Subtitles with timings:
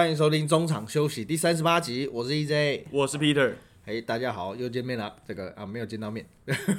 [0.00, 3.52] 欢迎收听中场休息第三十八集，我是 EJ，我是 Peter。
[3.84, 5.14] 哎，大家好，又见面了。
[5.28, 6.24] 这个啊，没有见到面。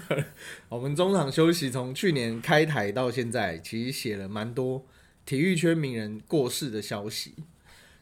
[0.67, 4.83] 我们中场休息从去年开台到现在，其实写了蛮多
[5.23, 7.35] 体育圈名人过世的消息。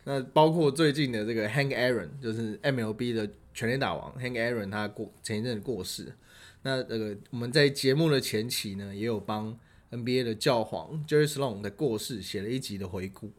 [0.05, 6.13] 那包括最近的这个 Hank Aaron，就是 MLB 的全垒打王 Hank Aaron，他过前一阵过世。
[6.61, 9.59] 那这个我们在节目的前期呢，也有帮
[9.91, 13.33] NBA 的教皇 Jerry Sloan 的过世写了一集的回顾。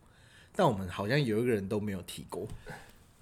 [0.60, 2.46] 但我们好像有一个人都没有提过，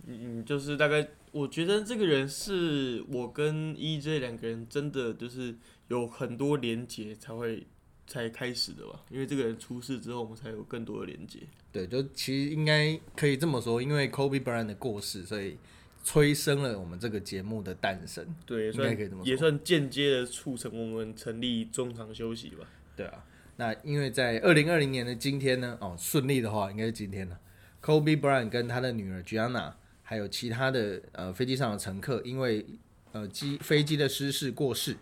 [0.08, 5.54] 嗯，就是大概我觉得这个人是我跟 EJ 两个人真的就是
[5.86, 7.64] 有很多连接才会
[8.08, 11.38] 才开始的吧，因为这个人出事之后，我们才有更多的连接。
[11.70, 15.56] 对，就其实应该可以这么说，因为 Kobe Bryant 的过世，所以
[16.02, 18.26] 催生了我们这个节目的诞生。
[18.44, 22.66] 对，应该可以这么说，也算间接的促成我们成立中场休息吧。
[22.96, 23.24] 对啊。
[23.60, 27.36] 那因为在二零二零年的今天呢，哦，顺利的话应该是今天了。
[27.82, 29.72] Kobe Bryant 跟他的女儿 Gianna，
[30.04, 32.64] 还有其他的呃飞机上的乘客，因为
[33.10, 34.96] 呃机飞机的失事过世。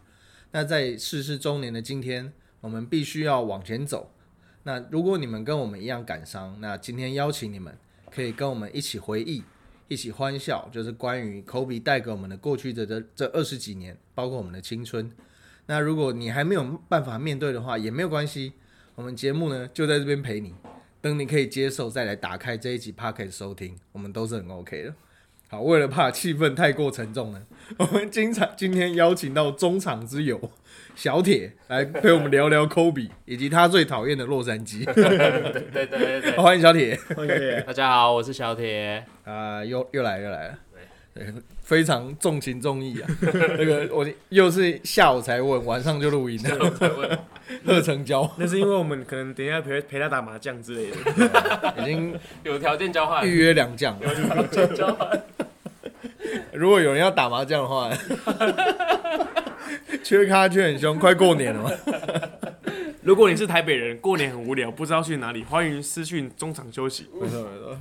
[0.52, 4.10] 那在逝世周年的今天，我们必须要往前走。
[4.62, 7.76] 那如果你们跟我们一样感伤，那今天邀请你们
[8.10, 9.44] 可以跟我们一起回忆，
[9.88, 15.12] 一起欢笑，就是关于 Kobe 带给我们的过去的这这二十几年，包括我们的青春。
[15.68, 18.52] 那如果你还没有办法面对的话，也没有关系，
[18.94, 20.54] 我们节目呢就在这边陪你，
[21.00, 24.94] 等你可以接受再来打开这一集 p o c k e t 收听，我们都是很 OK 的。
[25.48, 27.42] 好，为了怕气氛太过沉重呢，
[27.78, 30.50] 我们经常今天邀请到中场之友
[30.96, 34.84] 小铁来陪我们聊聊 Kobe 以及他最讨厌的洛杉矶。
[34.84, 36.98] 对对对对， 欢迎小铁。
[37.66, 39.04] 大家好，我是小铁。
[39.24, 40.58] 啊，又又来又来了。
[41.16, 43.08] 对， 非常重情重义啊！
[43.58, 47.18] 那个我又是下午才问，晚上就录音了。
[47.64, 53.96] 贺成交，那是因为我们可能等一下陪陪他打麻将之类的，已经 有条件交换，预约两将。
[54.00, 55.22] 有条件交换。
[56.52, 57.90] 如果有人要打麻将的话，
[60.02, 61.70] 缺咖缺很凶，快过年了嘛。
[63.02, 67.06] 如果你是台北人，过年很无聊，不知道去哪里，欢迎私讯中场休息。
[67.14, 67.78] 没错没错，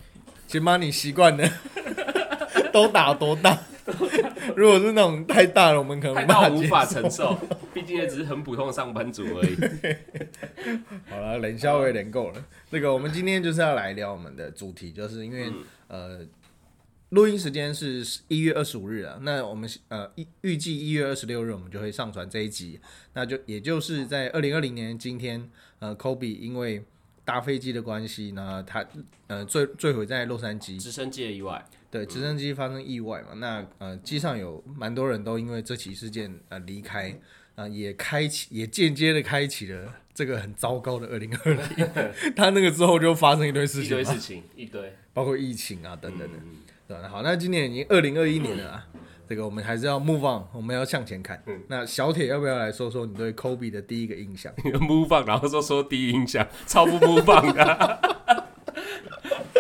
[0.48, 1.50] 请把你习惯的。
[2.76, 3.58] 都打多大？
[4.54, 7.38] 如果是那种太大了，我们可能太无法承受。
[7.74, 9.56] 毕竟也只是很普通的上班族而已。
[11.10, 12.46] 好了，冷笑有点够了。
[12.70, 15.50] 这个我们今天就是要来聊我们的主题，就是因为
[15.88, 16.20] 呃，
[17.10, 19.18] 录音时间是一月二十五日啊。
[19.22, 22.78] 那我们呃预预计一月二十六日我们就会上传这一集。
[23.14, 25.50] 那就也就是在二零二零年今天，
[25.80, 26.84] 呃，Kobe 因为
[27.24, 28.86] 搭飞机的关系呢，他
[29.28, 31.64] 呃坠坠毁在洛杉矶，直升机的意外。
[31.96, 33.30] 对，直升机发生意外嘛？
[33.36, 37.18] 那呃，机上有蛮多人都因为这起事件呃离开，
[37.56, 41.64] 啊，也开启，也间接的开启了这个很糟糕的二零二零。
[42.36, 46.38] 他那个之后就发生一堆事情，一堆事情，一堆，包括疫情啊等等的。
[46.86, 48.88] 对，好，那今年已经二零二一年了啊，
[49.30, 51.42] 这个我们还是要 move on，我们要向前看。
[51.70, 54.54] 那小铁要不要来说说你对 Kobe 的第一个印象？
[54.82, 58.45] move on，然后说说第一印象，超不 move on 的。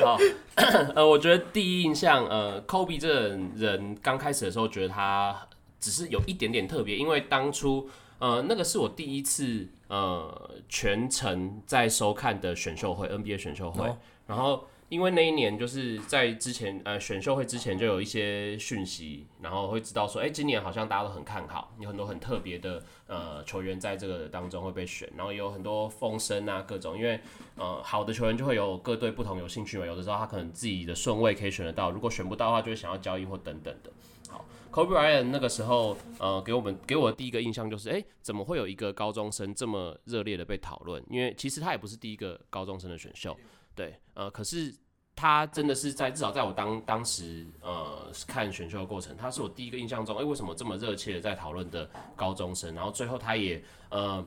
[0.06, 0.18] 好。
[0.96, 5.48] 呃，我觉得第一印象，呃，Kobe 这个人刚开始的时候，觉得他
[5.80, 7.90] 只是有一点点特别，因为当初，
[8.20, 13.94] 呃，那个是我第一次，呃，全程在收看的选秀会，NBA 选秀会，
[14.28, 14.66] 然后。
[14.88, 27.19] 因为那一年就是在之前呃选秀会之前就有一些讯息，然后会知道说，哎，今年好像大家都很看好，有很多很特别的呃球员在这个当中会被选，然后有很多风声啊各种，因为
[27.56, 33.91] 呃好的球员就会有各队不同有兴趣嘛，有的时候他可能自己的顺位可以选得到，如果选不到的话，就会想要交易或等等的。
[34.29, 41.03] 好，Kobe Bryant 那个时候呃给我们给我的第一个印象就是，哎，怎么会有一个高中生这么热烈的被讨论？
[41.09, 43.35] 因为其实他也不是第一个高中生的选秀。
[43.75, 44.74] 对，呃，可是
[45.13, 52.74] 他真的是在至少在我当当时呃看选秀的过程，他是我第一个印象中，哎，为什么这么热切的在讨论的高中生？
[52.74, 54.24] 然后最后他也呃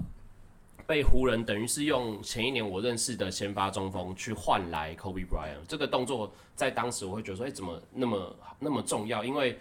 [0.87, 9.25] 被湖人等于是用前一年我认识的先发中锋去换来 Kobe Bryant，这个动作在当时我会觉得说，哎，怎么那么那么重要？
[9.25, 9.59] 因为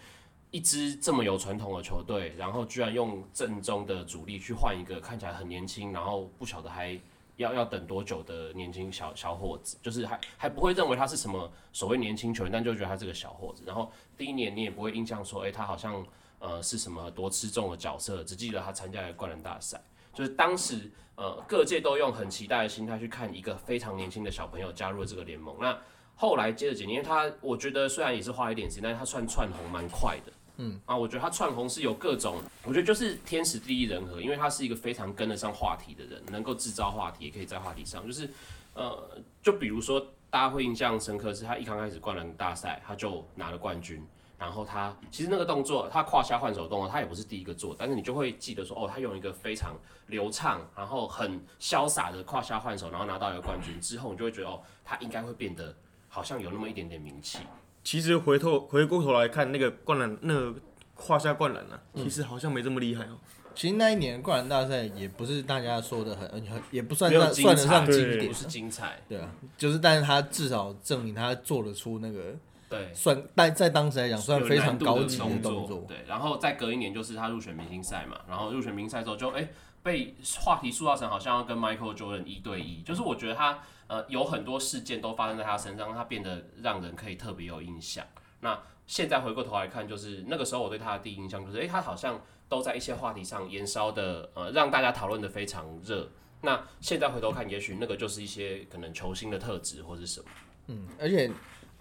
[0.52, 7.00] 一支这么有传统的球队，然后居然用正宗的主力去换一个看起来很年轻，然后不晓得还。
[7.38, 13.64] 要要等多久的年轻小小伙子，就是还还不会认为他是什么所谓年轻球员，但就觉得他是个小伙子。
[13.66, 16.06] 然后第一年你也不会印象说，哎，他好像
[16.40, 19.82] 呃是什么多吃重的角色，只记得他参加了灌篮大赛。
[20.14, 25.56] 就是当时呃各界都用很期待的心态去看一个非常年轻的小朋友加入了这个联盟。
[25.60, 25.78] 那
[26.16, 30.34] 后来接着几年，因为他我觉得虽然也是花一点时间，但是他算窜红蛮快的。
[30.58, 38.30] 嗯啊，我觉得他串红是有各种，我觉得就是天时地利人和，因为他是一个非常跟得上话题的人，能够制造话题，也可以在话题上，就是
[38.74, 39.10] 呃，
[39.42, 40.00] 就比如说
[40.30, 44.06] 大家会印象深刻是他一刚开始灌篮大赛他就拿了冠军，
[44.38, 49.76] 然后他其实那个动作，他胯下换手动作，他也不是第一个做，但是你就会记得说，哦，他用一个非常
[50.08, 55.76] 流畅，然后很潇洒的胯下换手，然后拿到一个冠军之后，你就会觉得，哦，他应该会变得
[56.10, 57.40] 好像有那么一点点名气。
[57.88, 60.54] 其实回头回过头来看那个灌篮，那个
[60.94, 63.16] 胯下灌篮啊，其实好像没这么厉害哦。
[63.56, 68.28] 其实那一年灌篮大赛也不是大家说的很很，也不算没有算算得彩上经典。
[68.28, 72.36] 不，是精彩，对啊，就是但是他至少证明他做得出那个
[72.70, 79.48] 对，算但在当时来讲算有非常难度的高级的动动作，对，然后再隔一年就是他入选明星赛嘛，然后入选明星赛之后就哎、
[79.88, 83.58] 被话题塑造成好像要跟 Michael Jordan 一对一，就是我觉得他
[83.88, 88.06] 呃有很多事件都发生在他身上，让他变得让人可以特别有印象。
[88.42, 96.10] 那现在回过头来看，就是那个时候我对他的第一印象就是，哎、他好像都在一些话题上燃烧的，呃，让大家讨论的非常热。
[96.42, 100.26] 那现在回头看，也许那个就是一些可能球星的特质或是什么。
[100.68, 101.32] 嗯，而且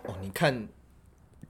[0.04, 0.68] 哦，你看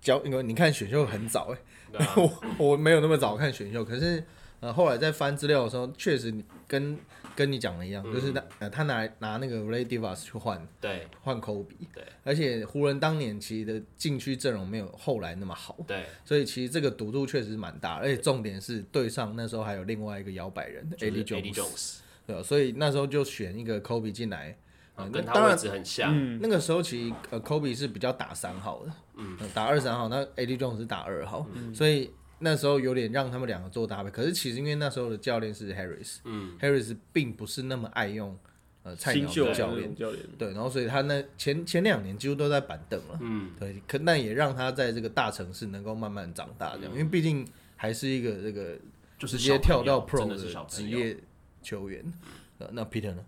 [0.01, 1.55] 教，因为你看选秀很早
[1.93, 4.27] 哎， 我我没有那么早看选秀，可是
[4.61, 6.35] 呃后来在翻资料的时候，确实
[6.67, 6.97] 跟
[7.35, 11.07] 跟你讲的一样，就是他呃他拿拿那个 Ray Divas 去换对。
[11.23, 22.43] 换科比，对，而且湖人当年其实的禁区阵容没有后来那么好，对，所以其实这个赌注确实是蛮大，而且重点是对上那时候还有另外一个摇摆人就是 Eddie Eddie Jones，Jones，对吧？
[22.43, 24.57] 所以那时候就选一个 Kobe 进来，
[24.95, 26.13] 啊呃跟他位置很像。
[26.15, 34.11] 嗯，那个时候其实呃，Kobe 是比较打三号的，嗯，打二三号，那 AD Jones 是打二号，所以那时候有点让他们两个做搭配。
[34.11, 38.39] 可是其实因为那时候的教练是 Harris，嗯，Harris 并不是那么爱用
[38.83, 47.47] 呃菜鸟教练教练，对，然后所以他那前前两年几乎都在板凳了，嗯，对，可那也让他在这个大城市能够慢慢长大，这样，因为毕竟
[47.77, 48.77] 还是一个这个
[49.19, 50.37] 就是直接跳到 Pro 的。
[50.69, 51.17] 职业
[51.63, 52.13] 球员。
[52.59, 53.23] 呃那 Peter 呢？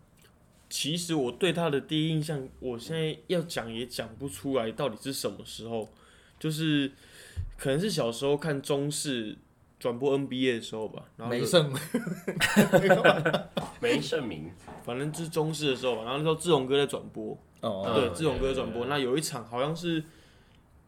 [0.70, 5.86] 其实我对他的第一印象，我现在要讲也讲不出来到底是什么时候，
[6.38, 6.90] 就是
[7.56, 9.36] 可能是小时候看中视
[9.78, 11.72] 转播 NBA 的时候吧，然后就梅胜，
[13.80, 14.50] 没盛名，
[14.84, 20.02] 反正就是中视的时候吧，然后那时候志宏哥在转播，哦，对，嗯志宏哥在转播，那有一场好像是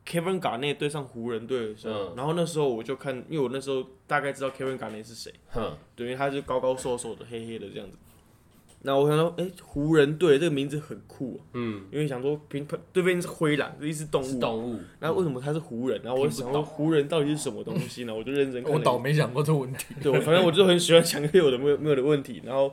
[0.07, 2.15] Kevin Garnett 对上湖人队的时候，嗯。
[2.17, 7.97] 然后那时候我就看，因为我那时候大概知道 Kevin Garnett 是谁，哼，对，因为他是高高瘦瘦的、黑黑的这样子。
[8.83, 16.01] 那我想说，哎、湖人队这个名字很酷、啊，嗯，因为想说平对面是灰狼，这一只动是物，动物，然后为什么他是湖人？
[16.03, 18.15] 然后我就想说湖人到底是什么东西呢？
[18.15, 18.79] 我就认真看 我。
[18.79, 19.95] 倒没想过这个问题。
[20.03, 22.73] 对，我反正我就很喜欢想有的没有没有的问题，然后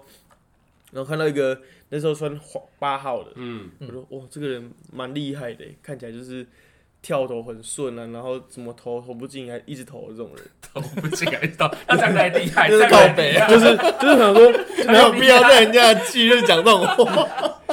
[0.92, 1.60] 然后看到一个
[1.90, 6.48] 那时候穿黄八号的，嗯，我说哇，这个人蛮厉害的，看起来就是
[7.08, 14.52] 跳投很顺啊，然后怎么投投不进还一直投的这种人， 投不进还到， 那这样才厉害，就是就是就是想说
[14.92, 17.26] 没有必要在人家的忌日讲这种话。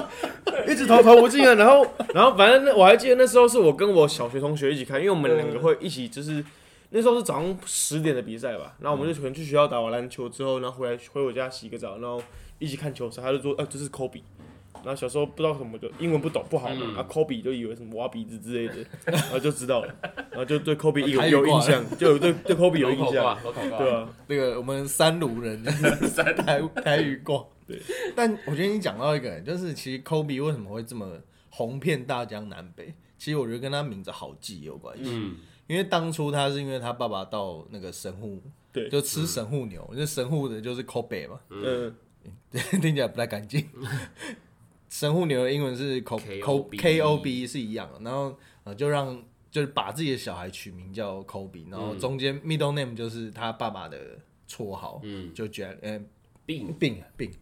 [0.71, 1.85] 一直投投不进啊，然后
[2.15, 6.45] 然后反正那我还记得那时候是我跟我小学同学一起看，因为我们两个会一起就是。
[6.97, 12.23] 那时候是早上十点的比赛吧，然后我们就可能去学校打完篮球之后，然后回来回我家洗个澡，然后
[12.61, 13.21] 一起看球赛。
[13.21, 14.23] 他就说：“呃，这是科比。”
[14.85, 19.95] 然后小时候不知道什么就，英文不懂不好嘛，嗯啊，科比就以为什么挖鼻子之类的，然后就知道了，
[20.31, 23.37] 然后就对 科比有有印象，就有对对科比有印，象，
[23.79, 25.65] 对啊，那个我们三鲁人
[26.09, 27.45] 三台台语挂。
[27.67, 27.81] 对，
[28.15, 32.93] 但我觉得你讲到一个，就是其实 Kobe 为什么会这么红遍大江南北？
[33.17, 35.05] 其实我觉得跟他名字好记有关系。
[35.07, 35.37] 嗯，
[35.67, 41.95] 因为当初他是因为他爸爸到那个神户，对就吃神户牛，就神户的就是 Kobe 嘛，嗯，
[42.83, 43.67] 听起来不太干净。
[44.95, 49.21] 神户牛的英文是 K KOB K O B 是一样的，然后呃就让
[49.51, 54.17] 就是把自己的小孩取名叫 Kobe，然后中间 middle name 就是他爸爸的
[54.49, 56.01] 绰号，嗯，就 Jan 呃
[56.47, 57.33] 病，病病，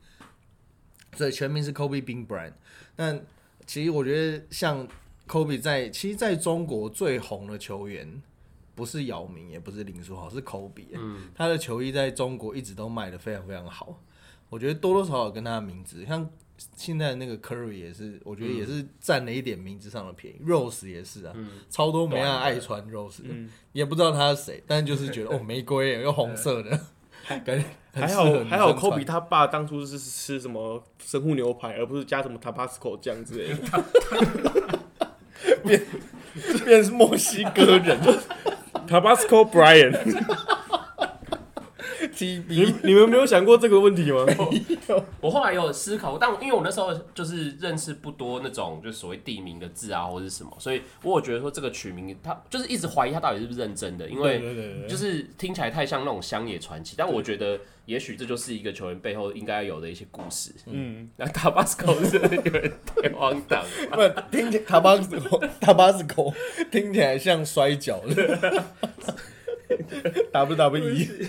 [1.15, 2.55] 所以全名是 Kobe Bing Bryant。
[2.97, 3.23] 但
[3.67, 4.89] 其实我觉得像
[5.29, 8.23] Kobe 在其实在中国最红的球员
[8.75, 10.87] 不是姚明，也不是林书豪，是 Kobe。
[10.95, 14.01] 嗯，他的球衣在中国一直都卖的非常非常好。
[14.49, 16.27] 我觉得多多少少跟他的名字，像
[16.77, 20.41] 现在那个 Curry 也是，我觉得也是占了一点名字上的便宜。
[20.47, 21.35] Rose 也是啊，
[21.71, 23.51] 超多美亚爱穿 Rose 的，嗯。
[23.73, 26.71] 也不知道他是谁，但就是觉得 哦玫瑰耶又红色的，
[27.45, 33.85] 感觉还好还好，穿科比他爸当初是吃什么神户牛排，而不是加什么 Tabasco 酱之类的。
[36.65, 37.99] 变是墨西哥人
[38.87, 39.93] ，Tabasco Brian，
[42.49, 44.25] 你你们没有想过这个问题吗？
[45.21, 56.95] 我后来有思考，但因为我那时候就是认识不多那种就是所谓地名的字啊或者是什么，所以我有觉得说这个取名，他就是一直怀疑他到底是不是认真的，因为对对对就是听起来太像那种乡野传奇。
[56.97, 60.53] 但我觉得也许这就是一个球员背后应该有的一些故事。
[60.67, 64.09] 嗯，那 Tabasco 是有点太荒唐了。
[64.11, 66.33] 不听起塔巴斯口塔巴斯口
[66.71, 68.65] 听起来像摔跤的
[70.33, 71.29] WWE。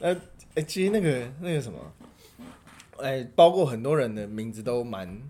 [0.00, 0.16] 呃，
[0.54, 1.78] 哎、其实那个那个什么，
[2.98, 5.20] 哎、包括很多人的名字都蛮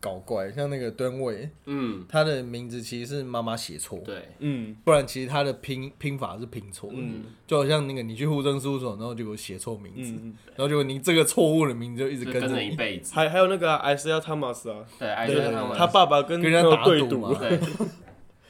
[0.00, 13.12] 搞怪，像那个吨位，嗯，他的名字其实是妈妈写错，对，嗯不然其实他的拼拼法是拼错，嗯就好像那个你去户政事务所，然后结果写错名字，嗯，然后结果你这个错误的名字就一直跟着一辈子。
[13.14, 17.58] 还还有那个艾斯亚汤马斯啊，对，艾对对对森他爸爸跟跟人家打赌赌嘛，对，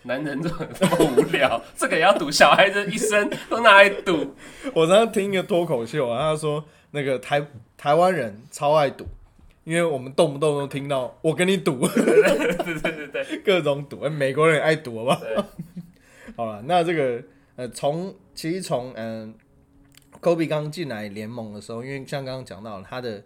[0.02, 1.62] 男人怎么这么无聊？
[1.76, 4.34] 这个也要赌，小孩子一生都拿来赌。
[4.74, 9.06] 我刚刚听一个脱口秀啊，他说那个台台湾人超爱赌，
[9.64, 15.20] 因为我们动不动都听到我跟你赌， 对对对对，各种赌，哎美国人也爱赌，好不好？
[16.36, 17.22] 好了，那这个
[17.56, 19.34] 呃，从其实从嗯、
[20.20, 23.22] 科比刚进来联盟的时候，因为像刚刚讲到他的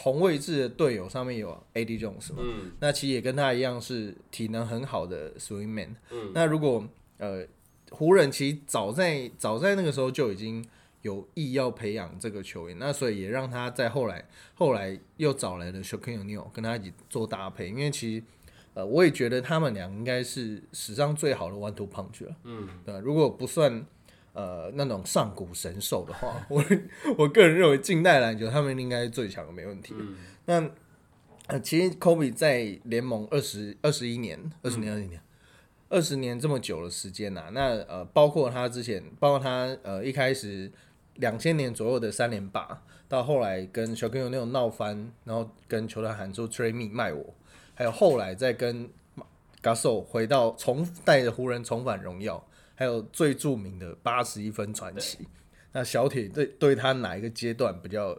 [0.00, 5.96] 同位置的队友上面有 AD Jones 嘛，嗯那其实也跟他一样是体能很好的 Swing Man。
[6.12, 6.86] 嗯那如果
[7.18, 7.44] 呃
[7.90, 10.64] 湖人其实早在早在那个时候就已经
[11.02, 14.24] 有意要培养这个球员，那所以也让他在后来
[14.54, 18.24] 后来又找来了 Shaquille O'Neal 跟他一起做搭配，因为其实
[18.74, 23.84] 呃我也觉得他们俩应该是史上最好的 One Two Punch 了，嗯，对如果不算。
[24.38, 26.64] 呃，那种上古神兽的话， 我
[27.16, 29.96] 我个人认为近代篮球他们应该是最强的，没问题。
[29.98, 30.14] 嗯。
[30.46, 30.70] 那
[31.48, 35.20] 呃，其实 Kobe 在联盟二十二十一年、二十年、二十年、
[35.88, 40.70] 二十年这么久的时间呐、那呃，包括他之前，包括他呃一开始
[41.16, 47.34] 两千年左右的三连霸，到后来跟小朋友那种闹翻，然后跟球团喊出 Trade me 卖我，
[47.74, 48.88] 还有后来再跟
[49.60, 52.46] Gasol 回到重带着湖人重返荣耀，
[52.78, 55.18] 还有最著名的八十一分传奇。
[55.72, 58.16] 那小铁对对他哪一个阶段比较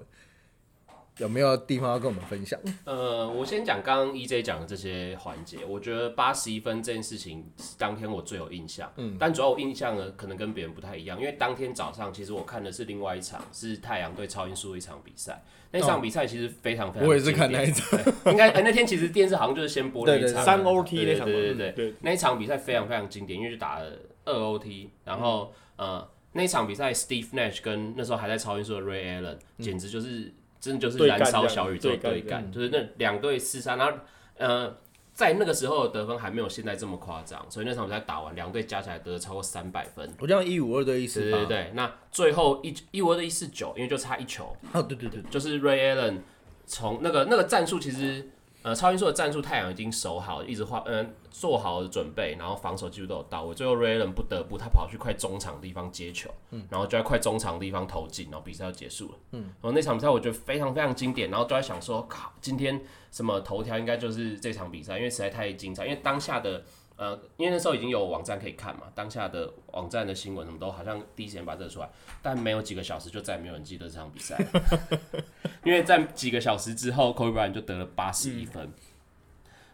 [1.18, 2.60] 有没有地方要跟我们分享？
[2.84, 8.92] 呃，我先讲刚刚 EJ 讲的这些环节，我觉得八十一分这件事情是当天我最有印象。
[8.98, 15.42] 嗯，但主要我印象呢，可能跟别人不太一样，因为当天早上其实我看的是另外一场，是太阳对超音速的一场比赛。
[15.72, 17.98] 那场比赛其实非常非常，我也是看那一场，
[18.32, 23.92] 应该、哎那天其实电视好像就是先播那一对对场三 OT 那场嘛，对对对对对，那一场比赛非常非常经典，因为就打了
[24.30, 33.98] 二 OT，然后、呃那场比赛 Steve Nash 跟那时候还在超音速的 Ray Allen，、简直就是真的就是燃烧小宇宙对干，就是那两队厮杀，然后
[34.38, 34.78] 呃。
[35.12, 40.10] 在那个时候的得分还没有现在这么夸张，所以那场比赛打完，两队加起来得了超过三百分。
[40.18, 46.20] 我这样一五二对一四八，对对对，那最后一一五二对一四九，因为就差一球，哦对对对，就是 Ray Allen
[46.66, 48.30] 从那个那个战术，其实
[48.62, 53.56] 呃超音速的战术太阳已经守好，一直画嗯、做好了准备，然后防守几乎都有到位。
[53.56, 56.30] 最后 Ray Allen 不得不他跑去快中场的地方接球，
[56.70, 59.18] 然后就在快中场的地方投进，然后比赛就结束了。
[59.32, 66.64] 嗯，然后那场比赛我觉得非常非常经典，然后就在想说，靠，今天什么头条应该就是这场比赛，因为实在太精彩，因为当下的。
[67.00, 71.90] 呃，因为那时候已经有网站可以看嘛，当下的网站的新闻什么都好像第一时间把这个出来，
[72.22, 75.24] 但没有几个小时就再也没有人记得这场比赛了。
[75.64, 78.74] 因为在几个小时之后，Kobe Bryant 就得了八十一分。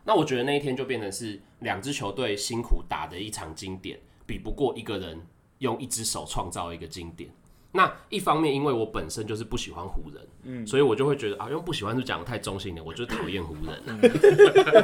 [0.03, 5.25] 那我觉得那一天就变成是两支球队辛苦打的一场经典，比不过一个人
[5.57, 7.31] 用一只手创造一个经典。
[7.75, 13.99] 那一方面，因为我本身就是不喜欢湖人，嗯，所以我就会觉得啊，用不喜欢是讲的太中性了，我就是讨厌湖人。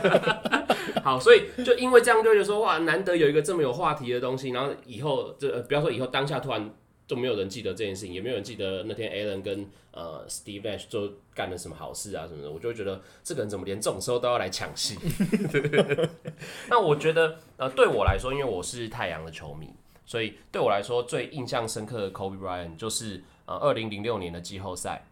[1.01, 6.69] 好，所以就因为这样，就会觉得说哇，难得有一个这么有话题的东西，然后以后这、呃不要说以后当下突然
[7.07, 14.97] 就没有人记得这件事情，也没有人记得那天 Alan 跟呃 Steve Nash 做干了什么好事啊什么的，我就会觉得这个人怎么连这种时候都要来抢戏？
[16.69, 19.69] 那我觉得呃，对我来说，因为我是太阳的球迷，
[20.11, 25.05] 所以对我来说最印象深刻的 Kobe Bryant 就是呃二零零六年的季后赛。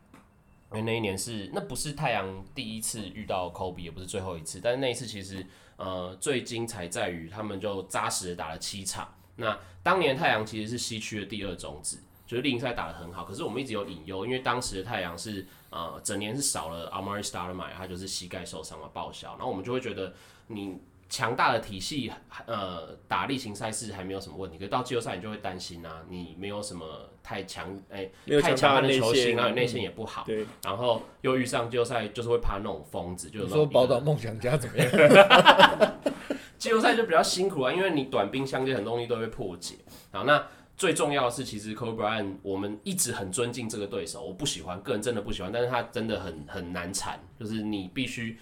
[0.71, 9.07] 因为那一年是那不是太阳第一次遇到 Kobe，也不是最后一次，但是那一次其实呃最精彩在于他们就扎实的打了七场。
[9.37, 20.13] 那当年太阳其实是西区的第二种子，就是例行赛打得很好，可是我们一直有隐忧，因为当时的太阳是呃整年是少了 Amari Stoudemire，他就是膝盖受伤了报销，然后我们就会觉得
[20.47, 20.77] 你
[21.09, 22.11] 强大的体系，
[22.45, 28.07] 呃，打例行赛事还没有什么问题，可是到季后赛你就会担心啊，你没有什么太强，哎、
[28.41, 35.93] 太强悍的强大的球星，啊你内线也不好，对，然后又遇上季后赛，就是会怕那种疯子，就是说宝岛梦想家怎么样？
[36.59, 39.75] 季后赛就比较辛苦啊，因为你短兵相接，很多东西都会被破解。
[40.11, 40.45] 好，那
[40.77, 48.37] 最重要的是，其实 Kobe Bryant 我们一直很尊敬这个对手，我不喜欢，个人真的不喜欢，但是他真的很很难缠，就是你必须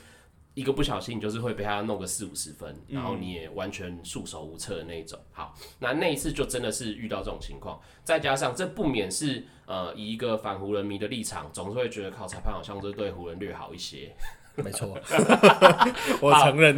[0.58, 5.20] 一个不小心，你就是会被他弄个四五十分，然后你也完全束手无策的那一种。
[5.32, 14.12] 好，那那一次就真的是遇到这种情况，再加上这不免是呃以一个反湖人迷的立场，总是会觉得靠裁判好像是对湖人略好一些。
[14.58, 14.88] 没错，
[16.20, 16.76] 我承认。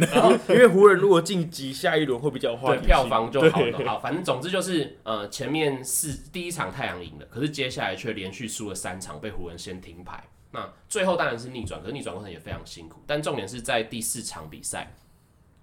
[0.50, 3.78] 因为湖人如果晋级下一轮会比较有话对题票房就好了。
[3.86, 10.22] 好，反正总之就是呃前面是第一场太阳赢了，可是接下来却连续输了三场，被湖人先停牌。
[10.52, 13.00] 那最后当然是逆转，可是逆转过程也非常辛苦。
[13.06, 14.92] 但重点是在第四场比赛，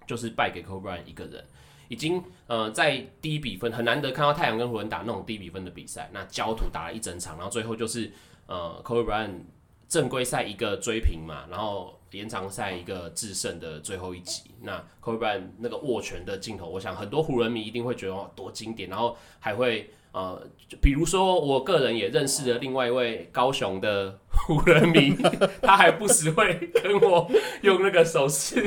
[0.06, 1.44] 就是败给 Kobe Bryant 一个人。
[1.88, 8.12] 已经呃在低比分很难得看到太阳跟湖人打那种低比分的比赛，那焦土打了一整场，然后最后就是
[8.46, 9.40] 呃 Kobe Bryant
[9.88, 20.42] 正规赛一个追平嘛，然后延长赛一个制胜的最后一集，那 Kobe Bryant 那个握拳的镜头，我想很多湖人迷一定会觉得哦多经典，然后还会呃，
[20.80, 25.16] 比如说我个人也认识了另外一位高雄的湖人迷，
[25.62, 27.30] 他还不时会跟我
[27.62, 28.62] 用那个手势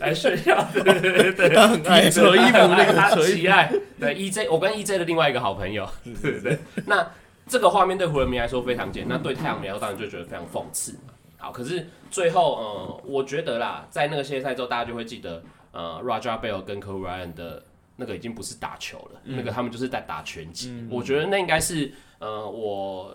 [0.00, 5.88] 来炫耀，对对对对，他很爱扯衣服那个他扯衣爱，对 EJ，我跟 EJ 的另外一个好朋友，
[6.22, 7.10] 对对，那
[7.46, 10.94] 这个画面对湖人迷来说非常简单，那对太阳迷来说当然就觉得非常讽刺。
[11.38, 17.62] 好，可是最后，呃，我觉得啦，在那个系列赛之后，大家就会记得，呃，Raja Bell 跟 Kobe Bryant 的
[18.00, 20.88] 那个已经不是打球了，那个他们就是在打拳击。
[20.90, 23.14] 我觉得那应该是，呃，我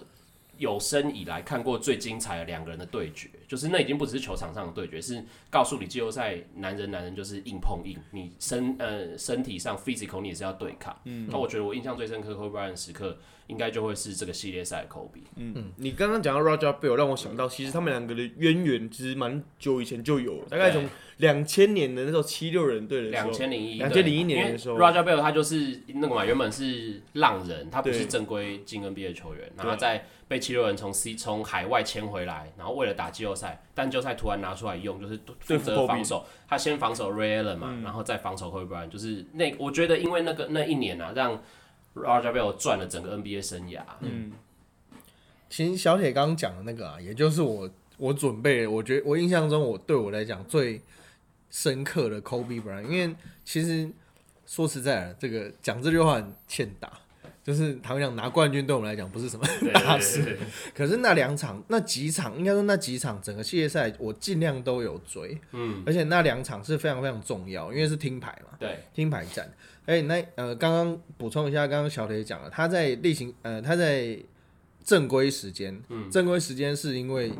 [0.59, 10.95] 有生以来看过最精彩的两个人的对决，就是那已经不只是球场上的对决，是告诉你季后赛男人男人就是硬碰硬，你身呃身体上 physical 你也是要对抗。
[11.05, 15.23] 嗯，那我觉得我印象最深刻 Kobe Bryant 的时刻，应该就会是这个系列赛的 Kobe。
[15.35, 20.87] 嗯，你刚刚讲到 Roger Bell，让我想到，其实他们两个的渊源其实蛮久以前就有了，大概从
[21.17, 24.77] 两千年的那时候七六人队的时两，千零一，两千零一年的时候。
[24.77, 41.39] r o g e r Bell 他就是那个嘛，原本是浪人，他不是正规进 NBA 的球员，然后在被七六人从 C 从海外签回来，然后为了打季后赛，但季后赛突然拿出来用，就是负责防守，他先防守 Ray Allen 嘛，然后再防守 Kobe Bryant，就是那我觉得因为那个那一年啊，让
[41.95, 43.81] Roger Bell 赚了整个 NBA 生涯。
[44.01, 44.33] 嗯，
[45.49, 50.81] 其实小铁刚刚讲的那个啊，也就是我我准备，我觉得我印象中我对我来讲最
[51.49, 53.89] 深刻的 Kobe Bryant，因为其实
[54.45, 56.91] 说实在的，这个讲这句话很欠打，
[57.45, 60.37] 就是他们讲拿冠军对我们来讲不是什么对 大对事，
[60.73, 68.57] 可是那两场那几场，应该说那几场整个系列赛我尽量都有追，嗯，而且那两场是非常非常重要，因为是听牌嘛。
[68.59, 69.47] 对，听牌战。
[69.85, 74.17] 而且那呃，刚刚补充一下，刚刚小铁讲了，他在例行呃，他在
[74.83, 76.09] 正规时间，嗯。
[76.09, 77.31] 正规时间是因为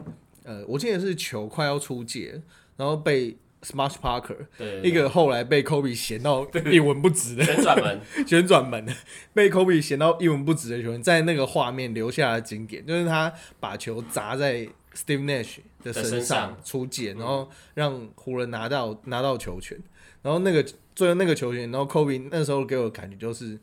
[0.43, 2.39] 呃，我记得是球快要出界，
[2.77, 8.85] 然后被 Smash Parker 对一个后来被 Kobe 嫌到一文不值的旋转门， 旋转门，
[9.33, 19.77] 被 Kobe 嫌到一文不值的球员，在那个画面留下了经典，就是他把球砸在 Steve Nash 的身上上出界，然后让湖人拿到拿到球权，
[20.21, 20.63] 然后那个
[20.95, 23.59] 最后那个球权，然后 Kobe 那时候给我的感觉就是。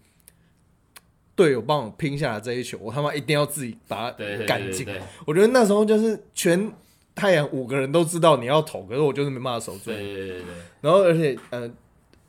[1.34, 4.84] 队友帮我拼下了这一球，我他妈一定要自己把它对对赶进。
[4.84, 5.02] 对对。
[5.24, 6.70] 我觉得那时候就是全
[7.14, 9.87] 太阳五个人都知道你要投，可是我就是没办法守住。
[9.87, 10.42] 对对对
[10.81, 11.70] 然后而且呃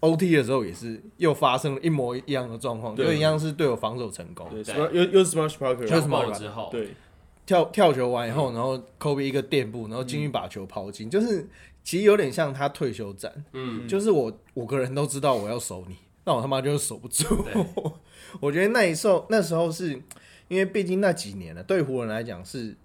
[0.01, 6.89] ，OT 的时候也是又发生了一模一样的状况，就一样是队友防守成功，对，又又是 Smash Parker，就是之后，对，
[7.45, 11.47] 跳跳球完以后，然后 Kobe 一个垫步，然后进去把球抛进，就是
[11.83, 17.23] 其实有点像他退休战，嗯，就是我五个人都知道我要守你，那我他妈就是守不住。
[17.43, 17.65] 对。
[18.41, 19.91] 我觉得那一时候那时候是
[20.49, 22.75] 因为毕竟那几年了，对湖人来讲是。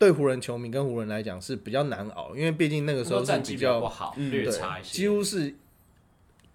[0.00, 5.54] 对湖人球迷跟湖人来讲是比较难熬，因为毕竟那个时候是战绩比较不好，嗯对略差一，些，几乎是，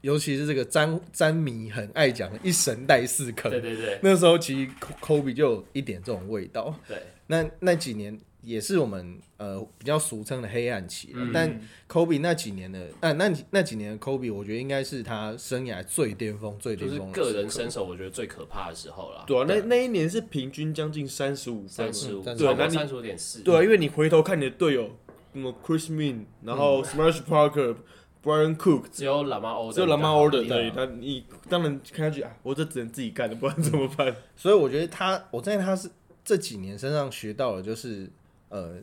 [0.01, 3.51] 尤其是这个詹詹迷很爱讲的一神带四坑。
[3.51, 6.73] 对对对那时候其实 Kobe 就有一点这种味道。
[6.87, 11.31] 对，那那几年也是我们呃比较俗称的黑暗期了，嗯。
[11.33, 19.23] 但 Kobe 那几年的，呃，那那几年的 Kobe，我觉得应该是他生涯最巅峰、最巅峰的个人身手，我觉得最可怕的时候了。
[19.25, 21.69] 对啊，那那一年是平均将近三十五分。
[21.69, 23.01] 三，十五，嗯对那三十五。
[23.05, 24.89] 点四，对啊，因为你回头看你的队友，
[25.33, 27.75] 什么 Chris Min，然后 Smash Parker、
[28.23, 34.15] Brian Cook，只有喇嘛 order，只有喇嘛 Order，对对，那你当然看下去啊，我这只能自己干了，不然怎么办？
[34.35, 35.87] 所以我觉得他，我在他是
[36.23, 38.09] 这几年身上学到了就是，
[38.55, 38.75] 呃，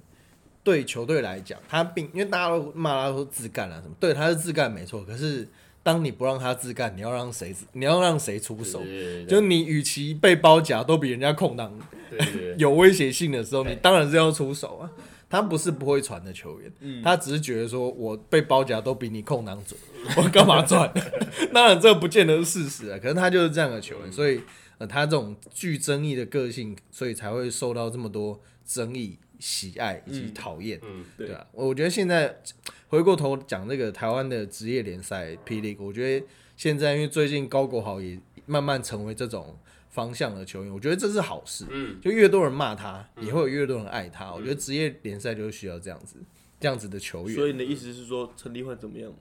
[0.62, 5.48] 对球队来讲，他并因为大家都骂他说自干啊什么，对，他是自干没错，可是
[5.82, 7.54] 当你不让他自干，你要让谁？
[7.72, 8.80] 你要让谁出手？
[8.84, 11.72] 对就你与其被包夹都比人家空档
[12.58, 14.90] 有威胁性的时候，你当然是要出手啊。
[15.30, 19.80] 他不是不会传的球员，嗯他只是觉得说我被包夹都比你空档准，
[20.18, 20.92] 我干嘛传？
[21.54, 24.38] 当然这不见得是事实啊，可是他就是这样的球员，所以
[24.76, 30.78] 呃他这种具争议的个性，所以才会受到这么多争议、喜爱以及嗯讨厌。
[30.84, 32.40] 嗯，对对啊，我觉得现在
[32.86, 36.26] 回过头讲这个台湾的职业联赛霹雳，我觉得
[36.56, 39.58] 现在因为最近高国豪也慢慢成为这种
[39.90, 41.66] 方向的球员，我觉得这是好事。
[41.70, 44.32] 嗯，就越多人骂他，也会有越多人爱他。
[44.32, 46.16] 我觉得职业联赛就是需要这样子
[46.60, 47.34] 这样子的球员。
[47.34, 49.18] 所以你的意思是说陈立焕怎么样嘛？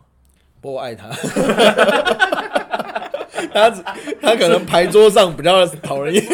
[0.62, 1.10] 不爱他，
[3.52, 3.82] 他只
[4.22, 6.24] 他可能牌桌上比较讨人厌。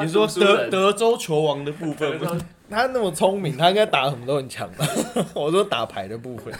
[0.00, 2.38] 你说德德州球王的部分吗？
[2.70, 4.86] 他那么聪明，他应该打什么都很强吧？
[5.34, 6.52] 我说打牌的部分。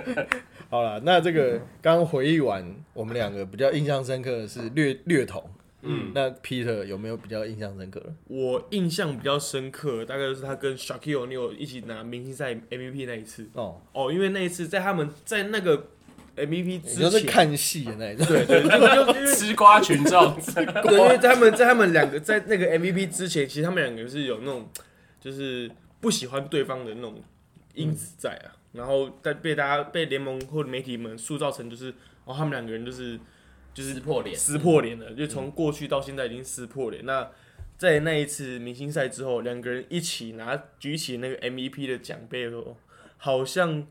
[0.70, 2.64] 好了，那这个刚刚回忆完，
[2.94, 5.42] 我们两个比较印象深刻的是略略同。
[5.82, 8.12] 嗯，那 Peter 有没有比较印象深刻的？
[8.28, 13.48] 我印象比较深刻，大概就是他跟 Shaquille O'Neal 一起拿明星赛 MVP 那一次。
[13.54, 15.86] 哦，哦，因为那一次在他们在那个
[16.46, 18.26] MVP 你之前，就是看戏的那一种。
[18.26, 24.68] 对对，就就因为吃瓜群众， 对，因为在他们 在他们两个在那个 MVP 之前，其实他们两个是有那种
[25.20, 27.22] 就是不喜欢对方的那种
[27.74, 31.92] 因子在啊，然后在被大家被联盟或媒体们塑造成就是
[32.24, 33.18] 哦，他们两个人就是
[33.72, 37.04] 就是撕破脸，撕破脸了，就从过去到现在已经撕破脸。
[37.06, 37.30] 那
[37.78, 42.76] 在那一次明星赛之后，两个人一起拿举起那个 MVP 的奖杯的时候，
[43.16, 43.86] 好像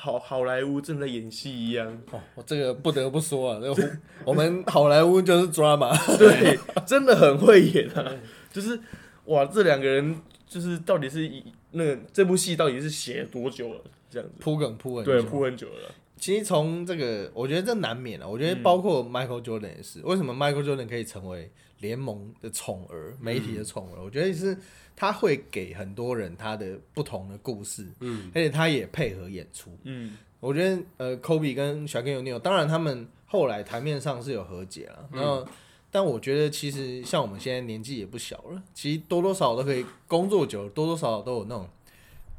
[0.00, 1.86] 好好莱坞正在演戏一样。
[2.12, 6.56] 哦，我这个不得不说啊，这个我 们好莱坞就是 drama，对，
[6.86, 8.12] 真的很会演啊！
[8.52, 8.78] 就是
[9.24, 13.80] 哇，这两个人就是到底是以那个这部戏到底是写了多久了？
[14.08, 15.92] 这样子，铺梗铺很对，久铺很久了。
[16.16, 18.26] 其实从这个，我觉得这难免啊。
[18.26, 24.02] 我觉得包括 Michael Jordan 也是，为什么 Michael Jordan 可以成为联盟的宠儿、媒体的宠儿？
[24.02, 24.56] 我觉得是
[24.94, 29.70] 他会给很多人他的不同的故事，嗯，而且他也配合演出。
[29.84, 35.46] 嗯，我觉得呃，Kobe 跟 Shaquille O'Neal，当然他们后来台面上是有和解了，然后。
[35.90, 41.66] 但我觉得其实像我们现在年纪也不小了，其实多多少少都可以工作久了，多多少少都有那种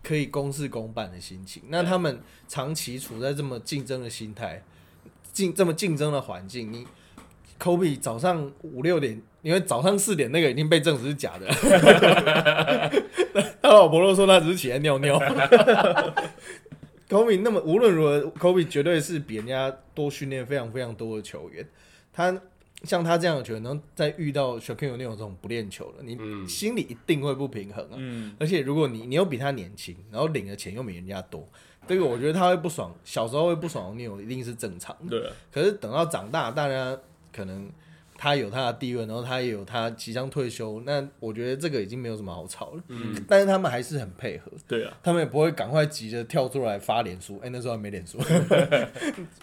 [0.03, 1.63] 可以公事公办的心情。
[1.67, 4.63] 那他们长期处在这么竞争的心态，
[5.33, 6.85] 竞这么竞争的环境，你
[7.59, 11.47] Kobe 早上五六点，因为早上四点那个已经被证实是假的，
[13.61, 15.19] 他老婆都说他只是起来尿尿。
[17.09, 21.67] Kobe 那么无论如何，Kobe 绝对是比人家多训练非常非常多的球员。
[22.13, 22.39] 他
[22.83, 27.95] 像他这样的球员，然后再遇到 Shaquille O'Neal 这种不练球的，你嗯心里一定会不平衡啊。
[27.97, 31.45] 嗯，而且如果你你又比他年轻，然后领的钱又比人家多，
[31.87, 35.19] 这个我觉得他会不爽，小时候会不爽的 O'Neal 一定是正常的。
[35.19, 36.95] 对啊，可是等到长大，大家
[37.31, 37.69] 可能
[38.17, 42.83] 他有他的地位，然后他也有他即将退休，那我觉得这个已经没有什么好吵了。
[42.89, 47.39] 嗯，但是他们还是很配合，对啊，他们也不会赶快急着跳出来发脸书。
[47.41, 48.17] 哎、 那时候还没脸书，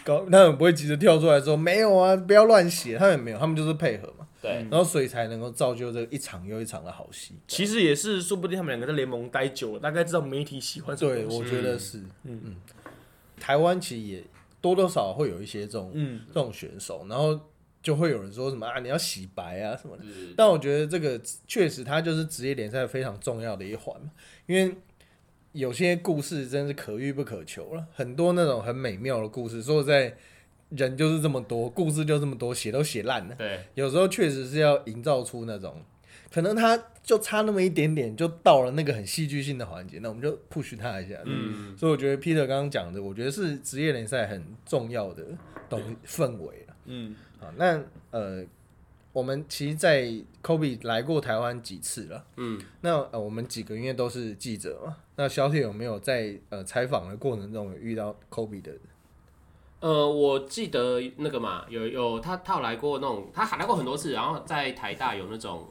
[0.04, 2.98] 搞他们不会急着跳出来说没有啊，不要乱写。
[2.98, 7.34] 他们也没有，他们就是配合嘛，对，然后所以才能够造就这一场又一场的好戏。
[7.48, 12.56] 其实也是，说不定他们两个在联盟待久了，大概知道媒体喜欢什么对，我觉得是，嗯嗯
[13.40, 14.22] 台湾其实也
[14.60, 17.38] 多多少少会有一些这种、嗯，这种选手，然后
[17.86, 20.02] 就会有人说什么啊，你要洗白啊什么的。
[20.36, 24.10] 但我觉得这个确实，它就是职业联赛非常重要的一环嘛，
[24.46, 24.74] 因为
[25.52, 30.16] 有些故事真是可遇不可求了，很多那种很美妙的故事，说实在，
[30.70, 33.36] 人就是这么多，故事就这么多，写都写烂了。
[33.36, 35.80] 对，有时候确实是要营造出那种，
[36.32, 41.14] 可能他就差那么一点点，就到了那个很戏剧性的环节，那我们就 push 他一下。
[41.24, 45.24] 嗯，所以我觉得 Peter 刚刚讲的，我觉得是职业联赛很重要的
[45.68, 46.74] 东氛围了。
[46.88, 47.16] 嗯，
[47.46, 47.80] 好，那
[48.10, 48.44] 呃，
[49.12, 50.10] 我们其实，在
[50.42, 52.24] Kobe 来过台湾几次了。
[52.36, 58.72] 嗯，那呃，我们几个因为都是记者嘛，那小铁有没有在呃采访的过程中有遇到 Kobe 的？
[59.78, 65.68] 呃，我记得那个嘛，有有他他有来过那种，他喊来过很多次，然后在台大有那种，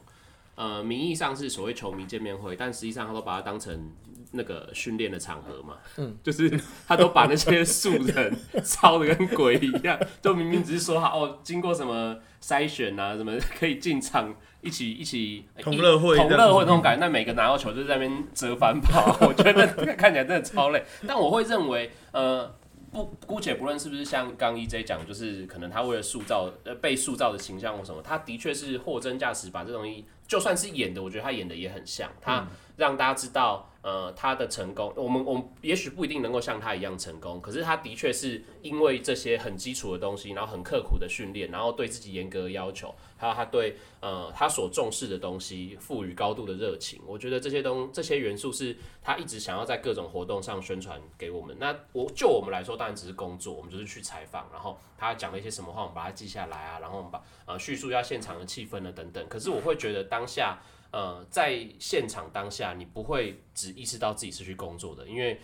[0.54, 3.90] 呃，名义上是所谓球迷见面会，但实际上他都把它当成
[4.32, 22.54] 那个训练的场合嘛，嗯，就是他都把那些素人操的跟鬼一样，就明明只是说好哦，经过什么筛选啊，什么可以进场一起一起同乐会同乐会那种感觉，那每个拿到球就在那边折返跑，我觉得那看起来真的超累，但我会认为，呃。
[22.92, 32.46] 不，姑且不论是不是像刚 EJ 讲，就是可能他为了塑造呃被塑造的形象或什么，他的确是货真价实把这东西就算是演的，我觉得他演的也很像，他嗯。
[32.76, 51.56] 让大家知道，呃，他的成功，我们我们也许不一定能够像他一样成功，可是他的确是因为这些很基础的东西，然后很刻苦的训练，然后对自己严格的要求，还有他对呃他所重视的东西赋予高度的热情，我觉得这些东这些元素是他一直想要在各种活动上宣传给我们。
[51.56, 59.24] 那我就我们来说，当然只是工作，我们就是去采访，然后他讲了一些什么话，我们把它记下来啊，然后我们把呃叙述一下现场的气氛呢等等。
[59.28, 60.58] 可是我会觉得当下。
[60.96, 65.38] 呃，在现场当下，你不会只意识到自己是去工作的，因为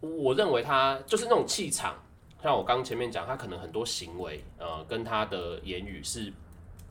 [0.00, 1.94] 我认为他就是那种气场，
[2.42, 6.32] 像我刚前面讲，他可能很多行为，呃，跟他的言语是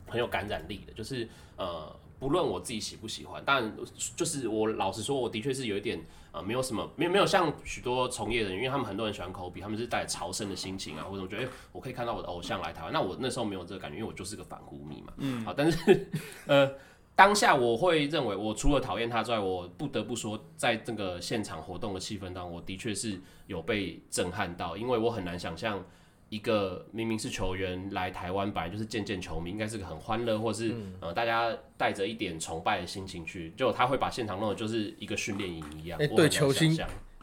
[0.08, 3.70] 很有感染力的，就是呃，不论我自己喜不喜欢，但
[4.16, 6.02] 就是我老实说，我的确是有一点
[6.32, 16.08] 呃，没有什么，没有没有像许多从业人员，因为他们很多人喜欢口笔，他们是带着朝圣的心情啊，或者我觉得、欸我可以看到我的偶像来台湾，那我那时候没有这个感觉，因为我就是个反骨迷嘛，嗯，好，但是
[16.48, 16.72] 呃。
[17.16, 25.82] 当下我会认为，我除了讨厌他之外，我不得不说，在这个现场活动的气氛当中，我的确是有被震撼到，因为我很难想象
[26.28, 35.98] 一个明明是球员来台湾，本来就是见见球迷，应该是个很欢乐，或是、呃大家带着一点崇拜的心情去，就他会把现场弄得就是一个训练营一样。
[36.14, 36.78] 对球星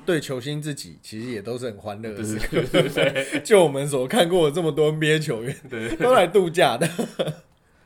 [0.05, 2.39] 对球星自己其实也都是很欢乐的对事。
[2.49, 5.55] 对对对对， 就我们所看过的这么多 NBA 球员，
[5.99, 6.89] 都来度假的。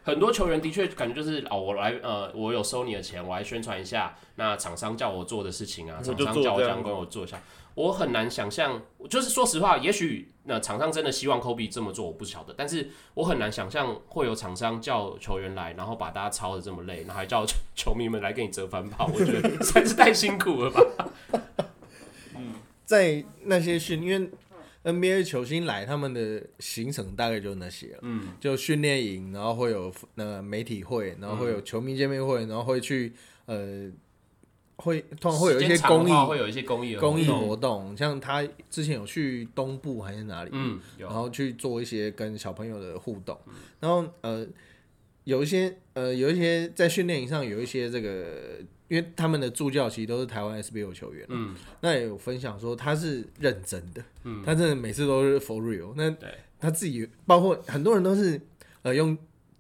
[0.08, 4.16] 很多球员的确感觉就是哦，我来呃，我有收你的钱，我来宣传一下。
[4.36, 7.42] 那厂商叫我做的事情啊，厂商叫我这样跟我做一下，
[7.76, 8.82] 我很难想象。
[9.10, 12.54] 就是说实话，也许那厂商真的希望科比这么做，我不晓得。
[12.56, 20.82] 但是我很难想象会有厂商叫球员来，然后把大家操的这么累，然后还叫球球迷们来给你折返跑，我觉得 实在是太辛苦了吧。
[22.38, 22.54] 嗯
[22.86, 24.32] 在那些训，因为
[24.88, 33.12] NBA 球星来，他们的行程大概就那些了，嗯，就训练营，然后会有那个媒体会，然后会有球迷见面会，然后会去
[33.48, 33.92] 呃
[34.78, 43.38] 会通常会有一些公益会有一些公益公益活动，像他之前有去东部还是哪里，嗯，然后去做一些跟小朋友的互动，
[43.82, 44.48] 然后呃
[45.26, 56.14] 有一些呃有一些在训练营上有一些这个，因为他们的助教其实都是台湾 SBL 球员，嗯，那也有分享说他是认真的，嗯，他真的每次都是 for real，那
[56.60, 58.40] 他自己包括很多人都是
[58.82, 59.18] 呃用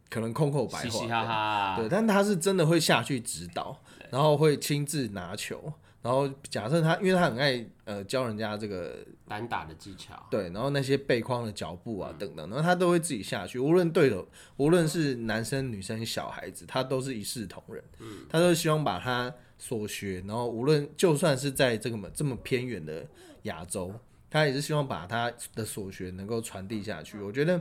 [0.09, 3.77] 可能空口白话，嘻嘻哈哈，对，但他是真的会下去指导，
[4.09, 17.83] 然后会亲自拿球，然后假设他，因为他很爱呃教人家这个单打的技巧，对，然后那些背框的脚步啊等等，然后他都会自己下去，无论对手，无论是男生、女生、小孩子，他都是一视同仁。
[17.99, 23.05] 嗯，他都希望把他所学，然后无论就算是在这个么这么偏远的
[23.43, 23.93] 亚洲，
[24.29, 27.17] 他也是希望把他的所学能够传递下去。
[27.19, 27.59] 我觉得，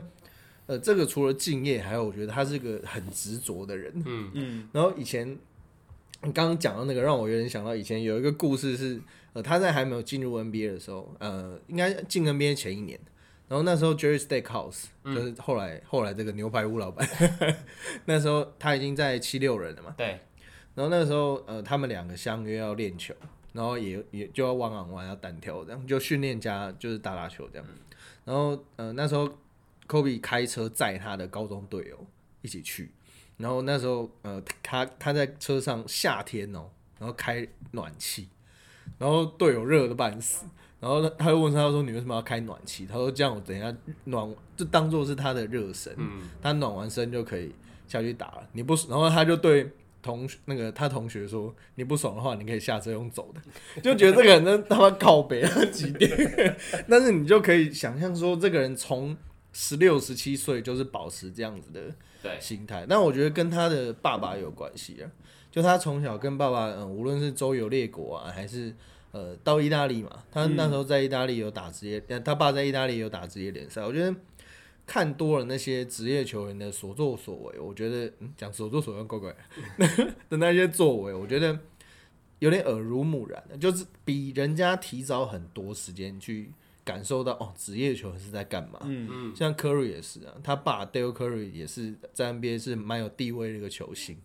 [0.67, 3.91] 呃，这个除了敬业，还有我觉得他是个很执着的人。
[4.05, 5.37] 嗯嗯，然后以前
[6.23, 8.99] 你刚刚讲到那个，让我有点想到以前有一个故事是，
[9.33, 12.99] 呃，他在还没有进入 NBA 的时候，呃，应该进 NBA 前一年，
[13.47, 17.07] 然后那时候 Jerry Stackhouse 就是后来后来这个牛排屋老板，
[18.05, 20.19] 那时候他已经在七六人了嘛，对，
[20.75, 23.13] 然后那个时候呃，他们两个相约要练球，
[23.53, 27.67] 然后也也就要 one on one 要单挑这样，就训练家就是打打球这样，
[28.25, 29.29] 然后呃那时候
[29.87, 32.05] Kobe 开车载他的高中队友
[32.41, 32.91] 一起去，
[33.37, 36.69] 然后那时候呃他他在车上夏天哦，
[36.99, 38.27] 然后开暖气，
[38.97, 40.45] 然后队友热的半死。
[40.79, 47.51] 然后他他就问他说：“你为什么要开暖气？”他说：“这样我等一下暖，就当做是他的热身，嗯，他暖完身就可以
[47.87, 48.47] 下去打了。
[48.51, 49.67] 你不，然后他就对
[50.03, 53.41] 同那个他同学说：“你不爽的话，你可以下车用走的。”
[53.81, 56.09] 就觉得这个人真他妈靠北了几点，
[56.87, 59.17] 但是你就可以想象说，这个人从
[59.53, 61.91] 十六、十七岁就是保持这样子的
[62.27, 62.85] 对，心态。
[62.87, 65.09] 但我觉得跟他的爸爸有关系啊，
[65.49, 68.73] 就他从小跟爸爸，嗯，无论是周游列国啊，还是
[69.11, 73.81] 呃到意大利嘛，他那时候在意大利有打职业，呃他爸在意大利有打职业联赛。
[73.81, 74.15] 我觉得
[74.85, 79.35] 看多了那些职业球员的所作所为，我觉得嗯讲所作所为怪怪
[80.29, 81.57] 的那些作为，我觉得
[82.39, 86.51] 有点耳濡目染的，就是比人家提早很多时间去
[86.87, 88.79] 感受到哦，职业球员是在干嘛。
[88.85, 89.09] 嗯。
[89.11, 94.17] 嗯，像 Curry 也是啊，他爸 Dale Curry 也是在 NBA 是蛮有地位的一个球星，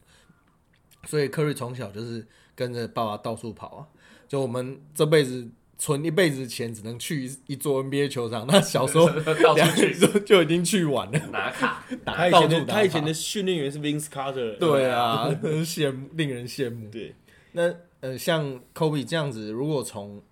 [1.07, 3.81] 所以 Curry 从小就是跟着爸爸到处跑啊。
[4.29, 5.46] 就我们这辈子
[5.77, 9.09] 存一辈子钱，只能去一一座 NBA 球场，那小时候
[9.42, 9.98] 到两处去。
[9.98, 16.88] 就就已经去晚了， 拿卡，打他以前到处打的他以前的训练员是 Vince Carter，对啊，真是羡慕，令人羡慕。
[16.90, 17.14] 对，
[17.53, 20.22] 那呃，像 Kobe 这样子，如果从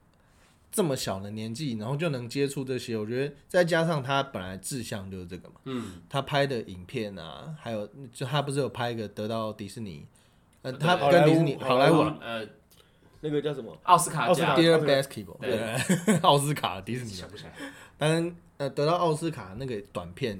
[0.70, 10.06] 这么小的年纪，然后就能接触这些，我觉得再加上他本来志向就是这个嘛，嗯，他拍的影片啊，还有就他不是有拍一个得到迪士尼
[10.62, 12.46] 呃，他跟迪士尼好莱坞呃，
[13.22, 13.76] 那个叫什么？
[13.82, 15.50] 奥斯卡奥斯卡奖，Dear Basketball，对。
[16.06, 17.10] 对， 奥斯卡迪士尼。
[17.10, 17.52] 的想不起来。
[17.98, 20.38] 当然，呃，得到奥斯卡那个短片，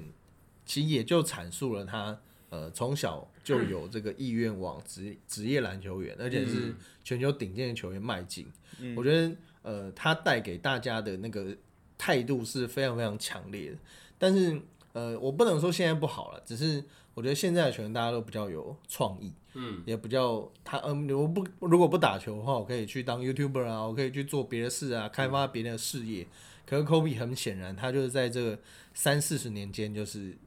[0.65, 2.17] 其实也就阐述了他
[2.49, 8.47] 呃从小就有这个意愿往职职业篮球员，而且是全球顶尖的球员迈进。
[8.79, 8.95] 嗯。
[8.95, 11.55] 我觉得呃，他带给大家的那个
[11.97, 13.77] 态度是非常非常强烈的。
[14.17, 14.59] 但是
[14.93, 26.27] 呃，我不能说现在不好了，只是我觉得现在的球员大家都比较有创意，嗯，也比较他嗯，我不如果不打球的话，我可以去当 YouTuber 啊，我可以去做别的事啊，开发别的事业。
[26.65, 28.59] 可是 Kobe 很显然，他就是在这个
[28.93, 30.37] 三四十年间，就是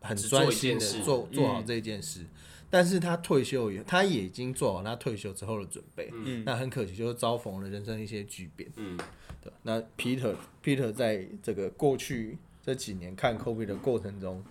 [0.00, 2.26] 很专心的做做好这件事。
[2.72, 6.08] 但是他退休以后，他也已经做好他退休之后的准备。
[6.10, 8.72] 嗯那很可惜，就是遭逢了人生一些巨变。
[8.76, 8.96] 嗯，
[9.42, 14.42] 对，那 Peter Peter 在这个过去这几年看 COVID 的过程中，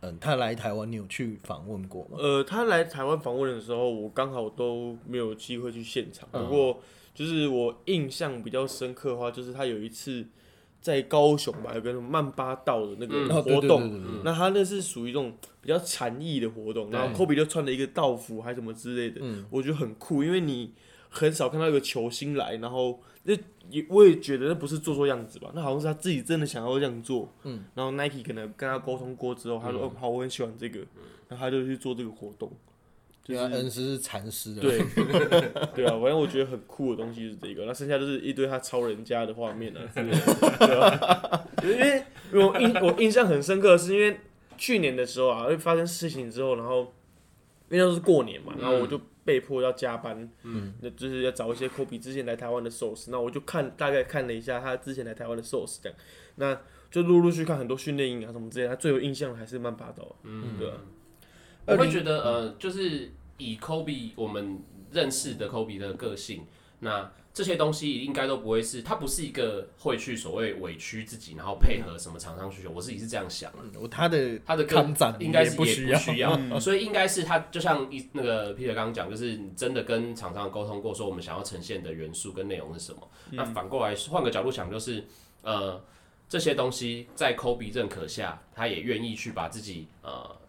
[0.00, 2.18] 嗯，他来台湾，你有去访问过吗？
[2.18, 6.28] 呃，他来台湾访问的时候，我刚好都没有机会去现场。
[6.30, 6.82] 不过，
[7.14, 10.26] 就是我印象比较深刻的话，就是他有一次
[10.80, 20.72] 在高雄吧，有个什么曼巴道的那个活动，那他那是属于一种比较禅意的活动，然后科比就穿了一个道服还什么之类的，嗯我觉得很酷，因为你
[21.08, 23.34] 很少看到一个球星来，然后那
[23.68, 30.80] 也我也觉得那不是做做样子吧，那好像是他自己真的想要这样做，嗯，然后 Nike 可能跟他沟通过之后，他说、哦好，我很喜欢这个，
[31.28, 32.50] 然后他就去做这个活动，
[33.22, 34.78] 就对啊，是恩师是禅师的，对，
[35.74, 40.76] 对啊，反正我觉得很酷的东西是这个，那剩下就是一堆他抄人家的画面啊之类的，对。
[40.80, 41.46] 吧？
[41.62, 42.02] 因为
[42.32, 44.18] 因为我印我印象很深刻，的是因为
[44.56, 46.92] 去年的时候啊，会发生事情之后，然后
[47.68, 55.98] 因为那是过年嘛，然后我就被迫要加班，嗯，那就是要找一些科比之前来台湾的 source，那我就看大概看了一下他之前来台湾的 source，这样，
[56.36, 56.58] 那
[56.90, 60.76] 就陆陆续续看很多训练营啊什么之类的，他最有印象的还是曼巴岛啊，嗯，对啊，
[61.70, 64.58] 我会觉得呃，就是以 Kobe 我们
[64.92, 66.44] 认识的 Kobe 的个性，
[66.80, 72.70] 那这些东西应该都不会是，他不是一个会去所谓委屈自己，然后配合什么厂商需求。
[72.70, 83.08] 我自己是这样想的，我他的他的个看展应该是也不需要，需要，所以应该是他就像一那个 Peter 刚刚讲，就是你真的跟厂商沟通过，说我们想要呈现的元素跟内容是什么。
[83.30, 85.04] 那反过来换个角度想，就是
[85.42, 85.80] 呃
[86.28, 90.39] 这些东西在 Kobe 认可下，他也愿意去把自己呃。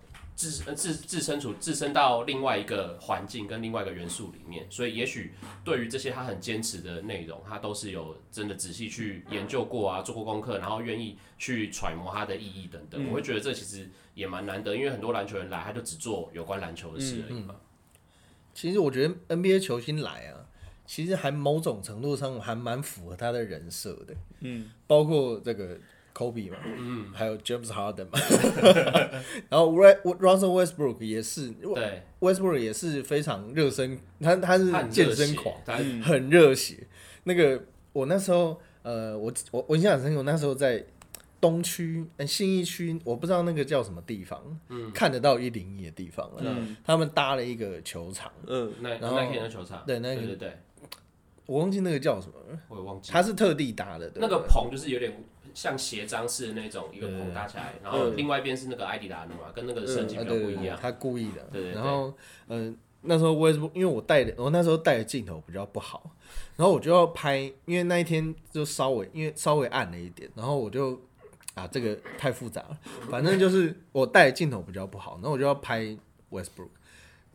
[0.49, 13.07] 置呃置置身处置身到另外一个环境跟另外一个元素里面，所以也许对于这些他很坚持的内容，他都是有真的仔细去研究过啊，做过功课，然后愿意去揣摩它的意义等等。
[13.09, 17.55] 我会觉得这其实也蛮难得，因为很多篮球人来，他就只做有关篮球的事而已嘛。
[18.53, 20.45] 其实我觉得 NBA 球星来啊，
[20.85, 25.79] 其实还某种程度上还蛮符合他的人设的，嗯，包括这个
[26.21, 28.19] Kobe 嘛，嗯，还有 James Harden 嘛，
[29.49, 35.55] 然后 Ru- Russell Westbrook 也是对，，Westbrook 也是非常热身，他他是健身狂，
[36.03, 36.87] 很热血。
[37.23, 40.83] 那个我那时候，呃，我我我印象很深刻，我那时候在
[41.39, 46.41] 东区、呃信义区，我不知道那个叫什么地方，嗯，看得到一零一的地方了。
[46.45, 50.35] 嗯他们搭了一个球场，嗯，那然后那天的球场，对那个对对。
[50.37, 50.57] 对，
[51.47, 53.11] 我忘记那个叫什么了，我也忘记。
[53.11, 55.11] 他是特地搭的，对那个棚就是有点
[55.53, 60.77] 像鞋章式的那种一个对棚搭起来，然后另外一边是那个艾迪达的嘛，跟那个设计啊比较不一样。
[60.81, 61.41] 他故意的。
[61.51, 62.13] 对然后，
[62.47, 66.11] 呃，那时候我也是，因为我带的，我那时候带的镜头比较不好，
[66.55, 70.99] 然后我就要拍，因为那一天就稍微，因为稍微暗了一点，然后我就
[71.55, 75.81] 啊，这个太复杂了， 反正就是我带的镜头比较不好，然后我就要拍
[76.29, 76.69] Westbrook，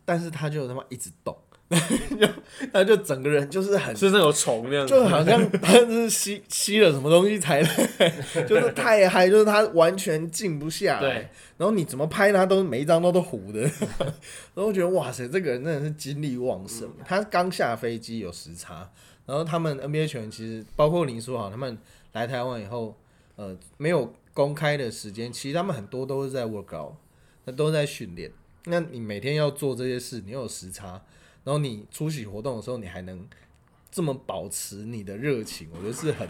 [0.05, 1.37] 但是他就他妈一直动，
[2.17, 2.27] 就
[2.71, 7.69] 他就整个人就是很身上有虫那样子，就好像他是吸 吸了什么东西才来，
[8.47, 11.01] 就是太嗨，就是他完全静不下来。
[11.01, 11.11] 对，
[11.57, 13.59] 然后你怎么拍他都每一张都都糊的，
[14.55, 16.89] 然后觉得哇塞，这个人真的是精力旺盛。
[17.05, 18.89] 他刚下飞机有时差，
[19.25, 21.77] 然后他们 NBA 球员其实包括林书豪，他们
[22.13, 22.97] 来台湾以后，
[23.35, 26.93] 呃，没有公开的时间，其实他们很多都是在 work out，
[27.43, 28.31] 那都在训练。
[28.69, 31.01] 那你每天要做这些事，你又有时差，
[31.47, 33.25] 然后你出席活动的时候，你还能
[33.89, 36.27] 这么保持你的热情，我觉得是很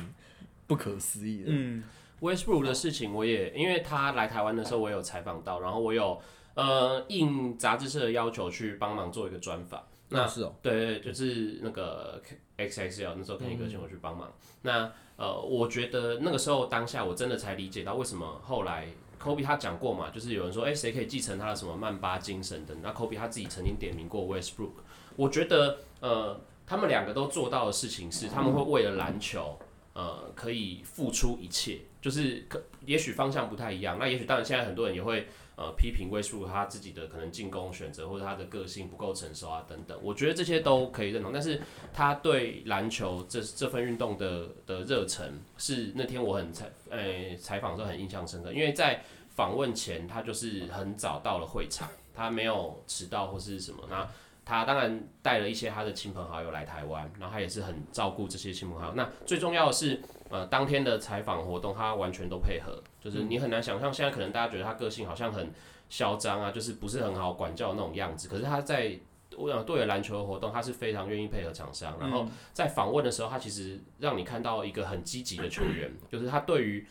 [0.67, 1.45] 不可思议的。
[1.47, 1.84] 嗯
[2.21, 6.21] Westbrook 的事情，我也因为他来台湾的时候，我有采访到，然后我有
[6.53, 9.84] 呃应杂志社的要求去帮忙做一个专访。
[10.10, 12.21] 那那是哦，对对，就是那个
[12.60, 14.32] XXL 那时候肯尼哥请我去帮忙。
[14.62, 18.88] 那呃，我觉得那个时候当下我真的才理解到为什么后来
[19.19, 22.77] Kobe 他讲过嘛，就是有人说，哎、谁可以继承他的什么曼巴精神等。
[22.84, 24.73] 那 Kobe 他自己曾经点名过 Westbrook。
[25.17, 29.60] 我觉得呃，他们两个都做到的事情是，他们会为了篮球。
[29.94, 33.98] 呃，可以付出一切，就是可也许方向不太一样。
[33.98, 35.25] 那也许当然现在很多人也会
[35.56, 39.98] 呃批评威数他自己的可能进攻选择或者他的个性不够成熟啊等等。
[40.04, 41.60] 我觉得这些都可以认同，但是
[41.91, 54.08] 他对篮球这这份运动的的热忱是那天我很采呃采访的时候很印象深刻，因为在访问前他就是很早到了会场，他没有迟到或是什么那。
[54.48, 58.93] 他当然带了一些他的亲朋好友来台湾，然后他也是很照顾这些亲朋好友。
[58.95, 65.52] 那最重要的是，呃，当天的采访活动他完全都配合，就是你很难想象，现在可能大家觉得他个性好像很
[65.89, 68.29] 嚣张啊，就是不是很好管教那种样子。
[68.29, 68.98] 可是他在
[69.35, 71.98] 我想对篮球的活动，他是非常愿意配合厂商。
[72.00, 76.87] 然后在访问的时候，他其实让你看到一个很积极的球员，就是他对于。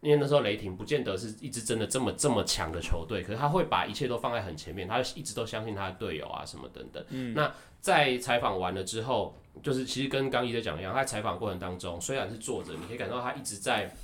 [0.00, 7.04] 因为那时候雷霆不见得是一支真的这么这么强的球队，可是他会把一切都放在很前面，他一直都相信他的队友啊什么等等。
[7.10, 13.94] 嗯，那在采访完了之后，就是其实跟刚一在讲一样，他在采访过程当中虽然是坐着，你可以感受到他一直在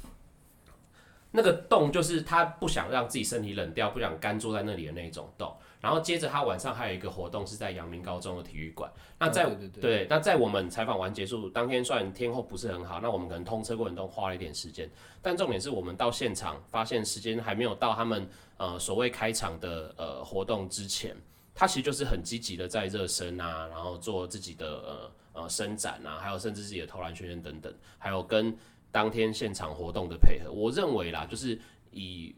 [1.32, 5.54] 那个动，就是他不想让自己身体冷掉，不想干坐在那里的那一种动。
[5.86, 8.90] 然后接着他晚上还有一个活动是在阳明高中的体育馆。
[9.20, 9.48] 那在
[9.80, 14.90] 对，那在我们采访完结束当天，虽然天候不是很好，那我们可能通车过程中花了一点时间，
[15.22, 21.16] 但重点是我们到现场发现时间还没有到他们呃所谓开场的呃活动之前，
[21.54, 28.52] 他其实就是很积极的在热身啊，然后做自己的呃呃伸展啊，还有甚至自己的投篮训练等等，还有跟
[28.90, 30.50] 当天现场活动的配合。
[30.50, 31.56] 我认为啦，就是
[31.92, 32.34] 以。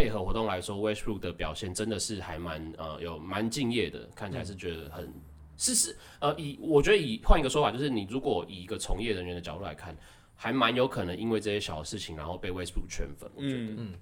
[0.00, 5.12] 配合活动来说，Westbrook 的表现真的是还蛮呃有蛮敬业的，看起来是觉得很
[5.58, 9.94] 是是呃以我觉得以换一个说法，就是你如果以一个从业人员的角度来看，
[10.34, 13.30] 还蛮有可能因为这些小事情，然后被 Westbrook 圈粉。
[13.34, 13.92] 我觉得，嗯，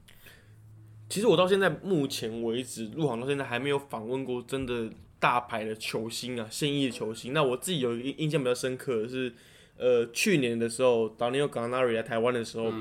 [1.09, 4.89] 其实我到现在目前为止入行到现在还没有访问过真的
[5.19, 7.33] 大牌的球星啊，现役的球星。
[7.33, 9.35] 那我自己有一个印象比较深刻的是，
[9.77, 12.73] 呃，去年的时候，Daniel Gallinari 来台湾的时候。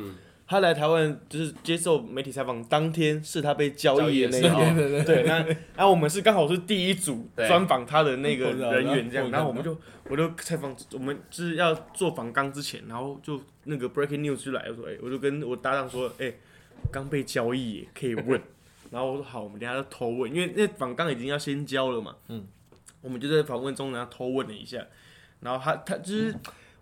[0.49, 5.45] 他来台湾就是接受媒体采访，当天是他被交易的那天，对，那
[5.75, 9.77] 然后我们是刚好是第一组专访他的那个人员这样，然后我们就
[10.09, 16.33] 我就采访，我们就是要做访刚之前，然后就那个 breaking news 就来，我说哎，我就跟我搭档说，哎，
[16.89, 18.41] 刚被交易可以问，
[18.89, 22.47] 然后我说好，我们等下就偷问，因为那访刚已经要先交了嘛，嗯，
[23.01, 24.81] 我们就在访问中然后偷问了一下，
[25.41, 26.33] 然后他他就是。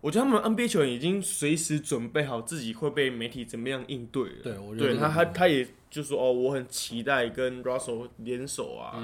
[0.05, 4.35] 我觉得他们 NBA 球员已经随时准备好自己会被媒体怎么样应对了。
[4.43, 8.99] 对，我对他他他也就说哦，我很期待跟 Russell 联手啊，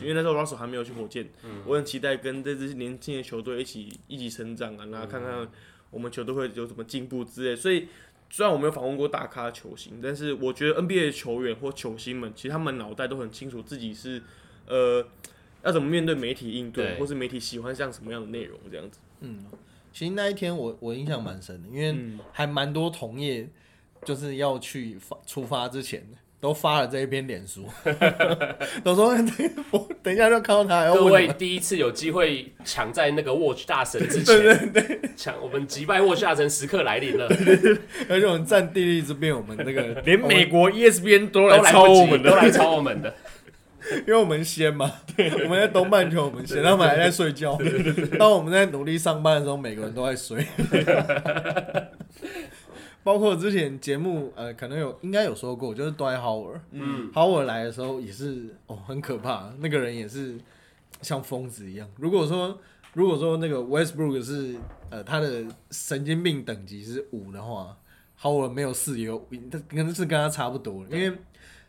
[0.00, 1.28] 因为那时候 Russell 还没有去火箭，
[1.66, 5.44] 我很期待跟这支年轻的球队一起一起成长啊，然后看看
[5.90, 7.56] 我们球队会有什么进步之类。
[7.56, 7.88] 所以
[8.30, 14.22] 虽然我没有访问过大咖球星，但是我觉得 NBA 的球员或球星们，其实他们脑袋都很清楚自己是
[14.68, 15.04] 呃
[15.64, 19.00] 要怎么面对媒体应对，或是媒体喜欢像什么样的内容这样子。
[19.18, 19.44] 嗯。
[19.94, 21.96] 其实那一天我我印象蛮深的，因为
[22.32, 23.48] 还蛮多同业
[24.04, 26.04] 就是要去发出发之前
[26.40, 27.64] 都发了这一篇脸书，
[28.82, 29.14] 都说
[29.70, 30.92] 我 等一下就看到他。
[30.92, 37.26] 各位第一次有机会抢在那个 Watch 大神之前， 对抢我们击败 Watch 大神时刻来临了，
[38.08, 43.14] 而且我们战地利之便，我们那个连美国 ESPN 都来抄我们的，都来抄我们的。
[44.06, 44.90] 因为我们先嘛，
[45.44, 47.58] 我们在东半球，我们先，他们还在睡觉。
[48.18, 50.46] 当我们在努力上班的时候，每个人都在睡。
[53.04, 60.38] 包括之前节目，呃，可能有应该有说过，就是 Dwyer Howard，嗯，Howard 来的时候也是哦，很可怕，那个人也是
[61.02, 61.86] 像疯子一样。
[61.98, 62.58] 如果说
[62.94, 64.56] 如果说那个 Westbrook 是
[64.88, 67.76] 呃他的神经病等级是五的话
[68.22, 71.14] ，Howard 没有四也有，他可能是跟他差不多，因为。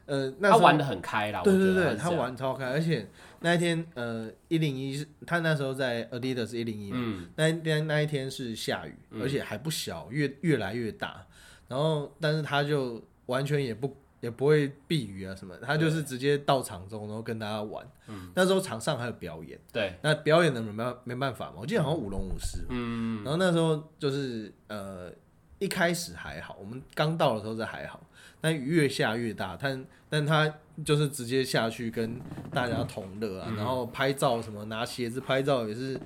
[0.06, 3.08] 呃，那他玩的很开啦，对对对，他玩超开，而且
[3.40, 11.26] 那一天呃一零一是，他那时候在 Adidas 一零一，嘛，那天那一天是下雨，而且还不小，越越来越大，
[11.68, 25.12] 然后但是他就完全也不也不会避雨啊什么，他就是直接到场中，然后跟大家玩，嗯，那时候场上还有表演，对，那表演的没办没办法嘛，我记得好像舞龙舞狮，嗯，然后那时候就是呃
[25.58, 28.00] 一开始还好，我们刚到的时候是还好。
[28.46, 32.22] 但越下越大，但但他就是直接下去跟
[32.54, 36.00] 大家同乐啊，然后拍照什么拿鞋子拍照也是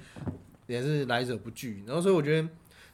[0.66, 2.48] 也是来者不拒，然后所以我觉得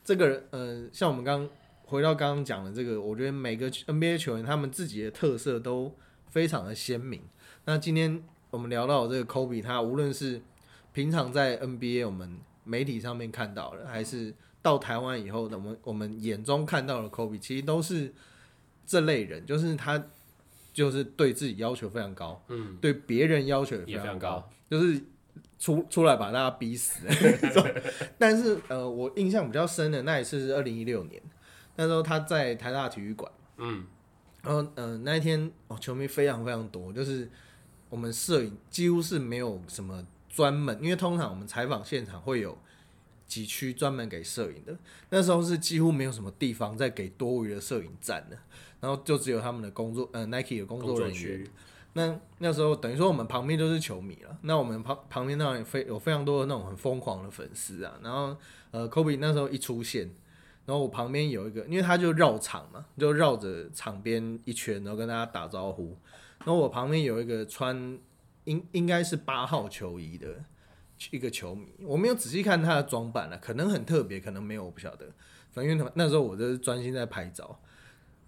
[0.03, 1.47] 这个呃，像我们刚
[1.83, 5.93] 回到刚刚讲的这个，我觉得每个 NBA 球员他们自己的特色都
[6.25, 7.21] 非常的鲜明。
[7.65, 10.41] 那今天我们聊到这个 Kobe，他无论是
[10.91, 14.33] 平常在 NBA 我们媒体上面看到的，还是
[14.63, 18.11] 到台湾以后的我们我们眼中看到的 Kobe，其实都是。
[18.85, 20.01] 这类人就是他，
[20.73, 25.01] 就是对自己要求非常高，嗯，对别人要求也非常高，就是
[25.57, 27.07] 出出来把大家逼死。
[28.19, 31.21] 但是呃，我印象比较深的那一次是二零一六年，
[31.75, 33.85] 那时候他在台大体育馆，嗯，
[34.41, 37.29] 然后呃那一天哦球迷非常非常多，就是
[37.89, 42.57] 我们摄影几乎是没有什么专门，因为通常我们采访现场会有
[43.25, 44.77] 几区专门给摄影的，
[45.09, 48.37] 那时候是几乎没有什么地方在给多余的摄影站的，
[48.85, 51.47] 然后就只有他们的工作呃 Nike 的工工作作人员。
[51.93, 57.97] 那那时候等于说我们旁边都是球迷了，那我们旁旁边当然也非有非常多的那种很疯狂的粉丝啊。
[58.03, 58.37] 然后
[58.69, 60.03] 呃，Kobe 那时候一出现，
[60.67, 65.97] 然后我旁边有一个，因为他就绕场嘛，就绕着场边一圈，然后跟大家打招呼。
[66.39, 67.97] 然后我旁边有一个穿
[68.43, 70.27] 应应该是八号球衣的
[71.09, 75.07] 一个球迷，我没有仔细看他的装扮了，可能很特别，可能没有，我不晓得。
[75.51, 77.57] 反正因为那时候我就是专心在拍照，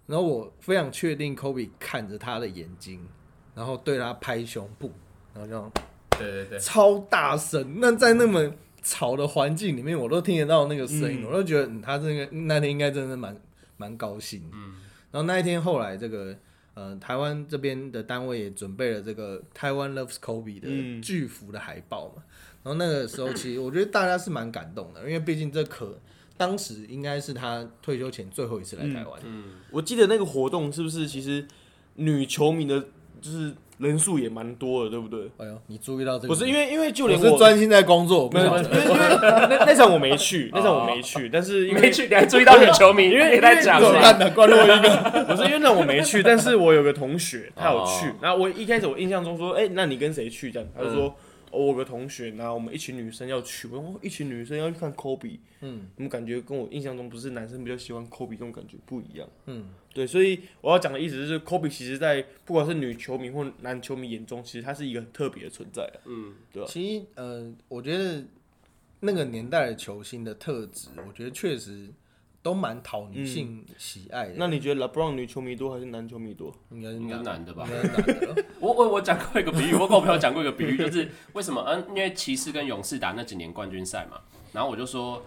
[0.08, 3.06] 然后我非常确定 Kobe 看着他的眼睛。
[3.54, 4.92] 然后对他拍胸部，
[5.34, 5.72] 然后这样
[6.10, 7.80] 对对对，超大声。
[7.80, 8.48] 那在那么
[8.84, 13.36] 吵的环境里面，我都听得到那个声音，嗯我都觉得、嗯、他这个那天应该真的蛮
[13.76, 14.48] 蛮高兴。
[14.52, 14.76] 嗯，
[15.10, 16.36] 然后那一天后来这个
[16.74, 22.22] 呃台湾这边的单位也准备了这个台湾 Loves Kobe 的嗯巨幅的海报嘛。
[22.62, 25.98] 然后那个时候其实我觉得大家是蛮感动的，因为毕竟这可
[26.38, 29.20] 当时应该是他退休前最后一次来台湾。
[29.24, 31.46] 嗯，我记得那个活动是不是其实
[31.96, 32.80] 女球迷的，
[33.20, 35.28] 就是人数也蛮多的，对不对？
[35.38, 36.28] 哎呦，你注意到这个？
[36.28, 44.30] 不是因为因为就我连是专心在工作，我不没有，晓得因为因为那那场我没去，那场我没去，但是因为没去，你还注意到女球迷，因为你在讲嘛怎么看的？
[44.30, 45.24] 关洛一个。
[45.28, 50.52] 不是因为那我没去，但是我有个同学他有去哦，然后我一开始我印象中说，哎、那你跟谁去？
[50.52, 51.06] 这样，他就说。
[51.06, 51.14] 哦，
[51.50, 55.88] 我有个同学，然后我们一群女生要去，我一群女生要去看 Kobe，嗯。
[55.96, 59.28] 我们感觉跟我印象中不是男生比较喜欢 Kobe 这种感觉不一样。
[59.46, 65.98] 嗯，对，所以我要讲的意思就是，Kobe 其实在不管是女球迷或男球迷眼中，其实他是一个很特别的存在啊。
[66.04, 68.22] 嗯，对吧其实呃，我觉得
[69.00, 71.88] 那个年代的球星的特质，我觉得确实
[72.42, 74.34] 都蛮讨女性喜爱的。
[74.36, 76.54] 那你觉得 LeBron 女球迷多还是男球迷多？
[76.70, 78.44] 应该是应该男男的吧应该是男的。
[78.60, 81.62] 我我我讲过一个比喻，我跟我朋友讲过一个比喻，就是为什么？
[81.66, 84.18] 嗯， 因为骑士跟勇士打那几年冠军赛嘛，
[84.52, 85.22] 然后我就说，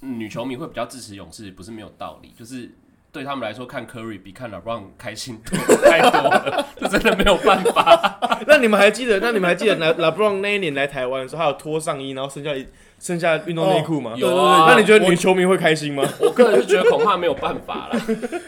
[0.00, 2.70] 女球迷会比较支持勇士，不是没有道理，就是
[3.12, 8.18] 对他们来说，看 Curry 比看 LeBron 开心多太多了， 这真的没有办法。
[8.46, 9.18] 那你们还记得？
[9.20, 12.66] 那你们还记得 Le LeBron 那一年来台湾的时候，他有脱上衣，然后剩下一
[12.98, 14.14] 剩下运动内裤吗？
[14.16, 16.02] 有啊那你觉得女球迷会开心吗？
[16.20, 18.00] 我个人是觉得恐怕没有办法了。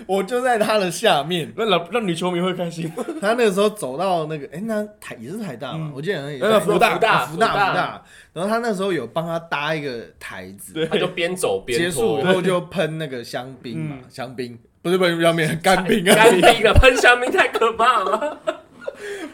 [0.07, 3.05] 我就在他的下面，那老那女球迷会开心吗？
[3.21, 8.03] 他那个时候走到那个，哎、那台也是台大嘛，我记得好像也福大福大福大福大。
[8.33, 18.39] 然后他那时候有帮他搭一个台子，他就边走边结束以后就喷那个香槟嘛，香槟不是不是香槟，干冰啊，干冰了，喷香槟太可怕了。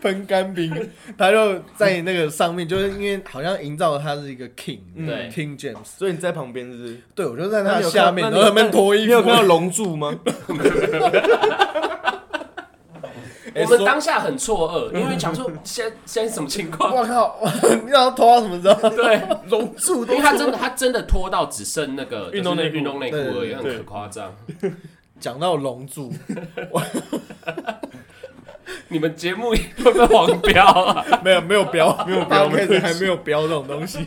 [0.05, 0.71] 喷干冰，
[1.17, 7.01] 他就在那个上面，就是因为好像营造他是一个 king，对，King James，所以你在旁边是不是？
[7.15, 10.15] 对我就在他下面，然后他们脱衣服，你有看到龙柱吗？
[13.55, 16.93] 哎 我们说当下很错愕，因为想说现在现什么情况？
[16.95, 17.39] 我靠，
[17.85, 18.91] 你让他脱到什么时候？
[18.91, 24.35] 对，龙柱因为他真的他真的拖到只剩那个运动内运动内裤而已，很可夸张。
[25.19, 26.13] 讲到龙柱，
[28.89, 31.05] 你们节目会不会黄标啊？
[31.25, 34.07] 没有 没有标，没有标开始还没有标这种东西。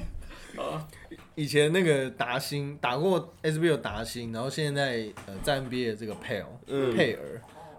[1.36, 7.20] 以前那个达兴打过 SBL 达兴，然后现在呃在 NBA 的这个佩尔，嗯佩尔，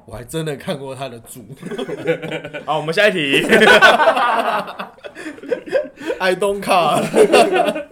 [0.07, 1.45] 我还真的看过他的主。
[2.65, 3.43] 好，我们下一题。
[6.21, 7.85] I don't care。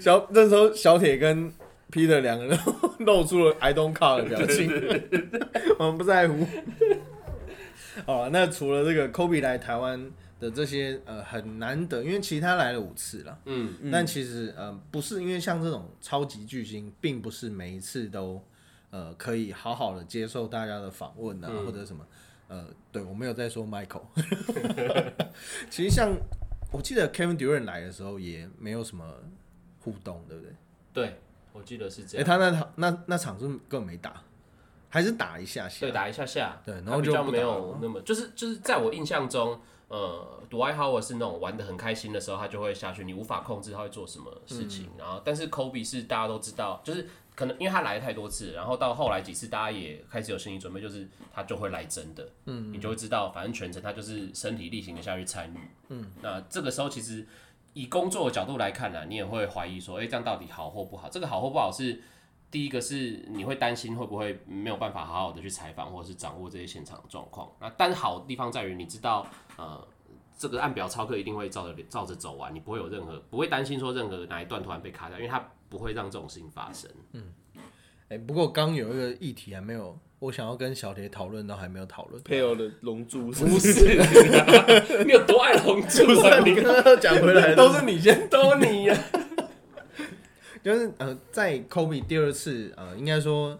[0.00, 1.52] 小那时候小铁跟
[1.92, 2.58] Peter 两个人
[2.98, 4.68] 露出了 I don't care 的表情，
[5.78, 6.44] 我们不在乎。
[8.06, 18.42] 好 了，那除了这个 Kobe 来台湾的这些呃很难得，因为其他来了五次了，嗯，但其实呃不是因为像这种超级巨星，并不是每一次都
[18.90, 22.06] 呃可以好好的接受大家的访问啊，嗯或者什么
[22.48, 24.02] 呃，对我没有在说 Michael。
[25.70, 26.14] 其实像
[26.70, 29.04] 我记得 Kevin Durant 来的时候也没有什么
[29.80, 30.52] 互动，对不对？
[30.92, 31.18] 对，
[31.52, 32.40] 我记得是这样哎、样。
[32.40, 34.22] 他那场那那场是不是根本没打，
[34.92, 35.80] 还是打一下下？
[35.80, 44.84] 对，打一下下，对然他比较没后就不打了有那么，就是就是在我印象中，呃，杜艾豪是那种玩的很开心的时候，他就会下去，你无法控制他会做什么事情。
[44.84, 57.26] 嗯然后，但是 Kobe 是大家都知道，就是可能因为他来太多次，然后到后来几次大家也开始有心理准备，就是他就会来真的，嗯，你就会知道，反正全程他就是身体力行的下去参与，嗯，那这个时候其实
[57.72, 61.08] 以工作的角度来看呢、你也会怀疑说，哎、这样到底好或不好？
[61.08, 62.02] 这个好或不好是。
[62.52, 67.50] 第一个是你会担心会不会没有办法好好的去采访或者是掌握这些现场的状况。
[67.58, 69.26] 那但好的地方在于你知道，
[69.56, 69.84] 呃，
[70.36, 76.90] 这个按表操课一定会照着照着走完，你不会有任何不会担心说任何哪一段突然被卡掉，因为它不会让这种事情发生。
[78.10, 82.22] 哎、不过刚有一个议题还没有，我想要跟小铁讨论都还没有讨论。
[82.22, 83.96] 配偶的龙珠不是，
[85.06, 86.38] 你有多爱龙珠啊？
[86.44, 88.94] 你 刚刚讲回来都是你先，都你呀、
[90.62, 93.58] 就是呃，在 Kobe 第二次呃，应该说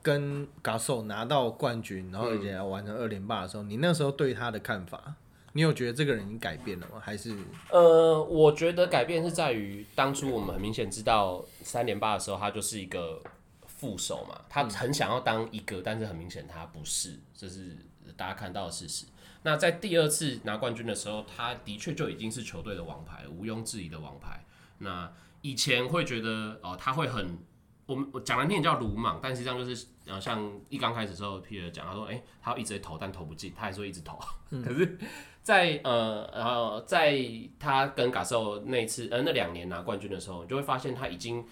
[0.00, 5.14] 跟 Gasol 拿到冠军，然后而且要完成二连霸的时候，你那时候对他的看法，
[5.52, 7.00] 你有觉得这个人已经改变了吗？
[7.00, 7.36] 还是
[7.70, 13.20] 呃，我觉得改变是在于当初我们很明显知道三连霸的时候，他就是一个
[13.66, 17.76] 副手嘛，他很想要当一个，但是很明显他不是，这是
[18.16, 19.06] 大家看到的事实。
[19.42, 24.44] 那在第二次拿冠军的时候，他的确就已经是球队的王牌，毋庸置疑的王牌。
[24.78, 25.10] 那
[25.42, 27.38] 以前会觉得哦、他会很，
[27.86, 34.18] 我们我讲难听点叫鲁莽，但实际上就是呃，像一刚开始的时候，Peter 讲，他说，哎、他要一直在投，但投不进，他还是会一直投。
[34.50, 34.98] 可是
[35.42, 37.18] 在呃呃，在
[37.58, 41.44] 他跟嘎兽那一次呃那两年拿冠军的时候，你就会发现他已经，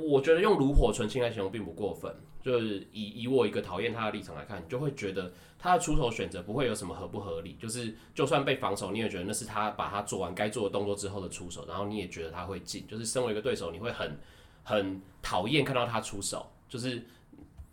[0.00, 2.14] 我觉得用炉火纯青来形容并不过分。
[2.42, 12.84] 就是以以我一个讨厌他的立场来看，你就会觉得他的出手选择不会有什么合不合理，就是就算被防守，你也觉得那是他把他做完该做的动作之后的出手，然后你也觉得他会进。
[12.88, 14.18] 就是身为一个对手，你会很
[14.64, 17.02] 很讨厌看到他出手，就是。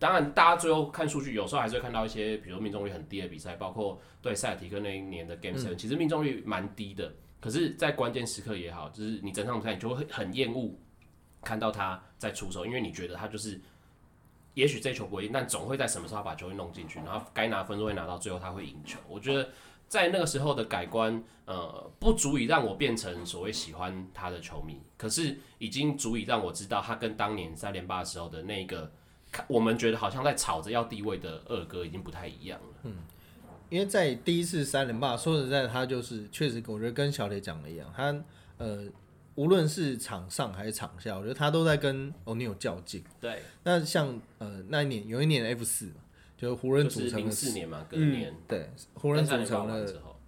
[0.01, 7.11] 当然，大家最后看数据，有时候还是会看到一些，比如命中率很低的比赛，包括对塞尔提克那一年的 Game Seven，、其实命中率蛮低的。
[7.41, 10.73] 可是，在关键时刻也好，就是你整场比赛，你就会很厌恶
[11.41, 13.59] 看到他在出手，因为你觉得他就是，
[14.53, 18.99] 也许这球不会赢，但总会在什么时候把球会弄进去，然后该拿分都会拿到，最后他会赢球。
[19.07, 19.49] 我觉得
[19.87, 28.91] 在那个时候的改观，呃，不足以让我变成所谓喜欢他的球迷，可是已经足以让我知道他跟当年三连霸时候的那个。
[29.47, 32.67] 我们觉得好像在吵着要地位的二哥已经不太一样了。
[32.85, 32.95] 嗯
[33.69, 38.05] 因为在第一次三连霸，说实在，他就是确实，我觉得跟小磊讲的一样，他
[38.57, 38.87] 呃，
[39.35, 43.03] 无论是场上还是场下，我觉得他都在跟欧尼尔较劲。
[43.21, 46.01] 对，那像呃那一年有一年 F 四嘛，
[46.37, 48.33] 就是湖人组成的四年嘛，隔年。
[48.47, 49.85] 对湖人组成了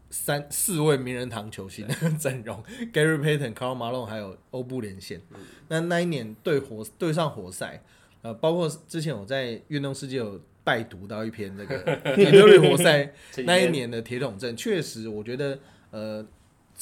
[0.10, 5.22] 三四位名人堂球星的 阵容，Gary Payton、Karl Malone 还有欧布连线。
[5.70, 7.82] 那那一年对活对上活塞，
[8.22, 11.78] 呃，包括之前我在运动世界有拜读到一篇这个
[12.16, 13.14] 底特律活塞
[13.46, 15.58] 那一年的铁桶阵，确实我觉得
[15.92, 16.26] 呃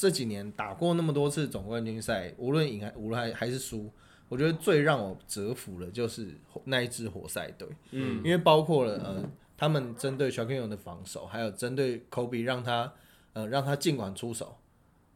[0.00, 3.92] 这几年打过那么多次总冠军赛，无论赢还无论还还是输。
[4.30, 6.28] 我觉得最让我折服的就是
[6.64, 12.90] 那一支活塞队，嗯，因为包括了呃，他们针对小 K 勇的防守，还有针对 Kobe 让他
[13.34, 14.56] 呃让他尽管出手，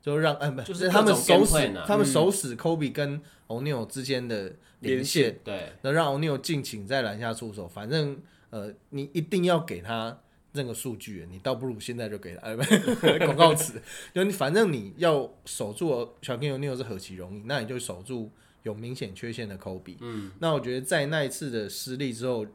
[0.03, 8.19] 就让呃不就是他们各种守 game 死他们手死 Kobe 跟 O'Neal 之间的连连线，对，能让 O'Neal 尽情在篮下出手，反正
[8.51, 10.19] 呃你一定要给他。
[10.55, 13.81] 那个数据，你倒不如现在就给他，哎，不广告词，
[14.15, 18.31] 就你反正你要守住小 K 勇 O'Neal 是何其容易，那你就守住
[18.63, 19.97] 有明显缺陷的 Kobe。
[20.01, 22.47] 嗯，那我觉得在那一次的失利之后，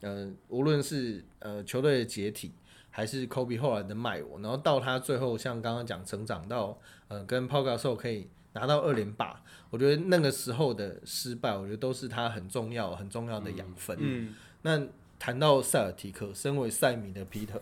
[0.00, 2.52] 呃，无论是呃球队的解体，
[2.90, 6.78] 还是 Kobe 后来的卖我，然后到他最后像刚刚讲成长到
[7.08, 13.96] 呃跟 p o g a s o 可以拿到二连霸，我觉得那个时候的失败，我觉得都是他很重要很重要的养分。
[14.00, 14.80] 嗯，那
[15.18, 17.60] 谈到塞尔提克，身为赛米的 Peter，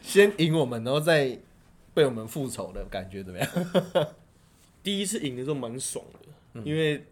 [0.00, 1.38] 先赢我们，然后再
[1.92, 3.48] 被我们复仇的感觉怎么样？
[4.82, 6.04] 第一次赢的时候蛮爽
[6.54, 7.04] 的，因为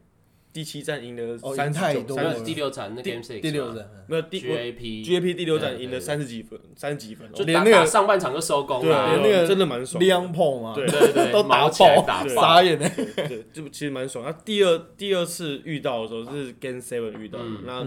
[0.52, 2.40] 第七战赢了三太多了。
[2.40, 7.28] 第六站那 Game Six 第六战，没有第我 GAP GAP 第六战赢了三十几分，三十几分。
[7.28, 10.20] 哦，就打连那个上半场就收工对，了，连那个真的蛮爽的。
[10.62, 12.88] 嘛，对对对，都打爆打爆，傻眼的。
[12.88, 14.24] 对，就其实蛮爽。
[14.24, 17.62] 那第二第二次遇到的时候是 Game Seven 遇到的，嗯。
[17.66, 17.86] 那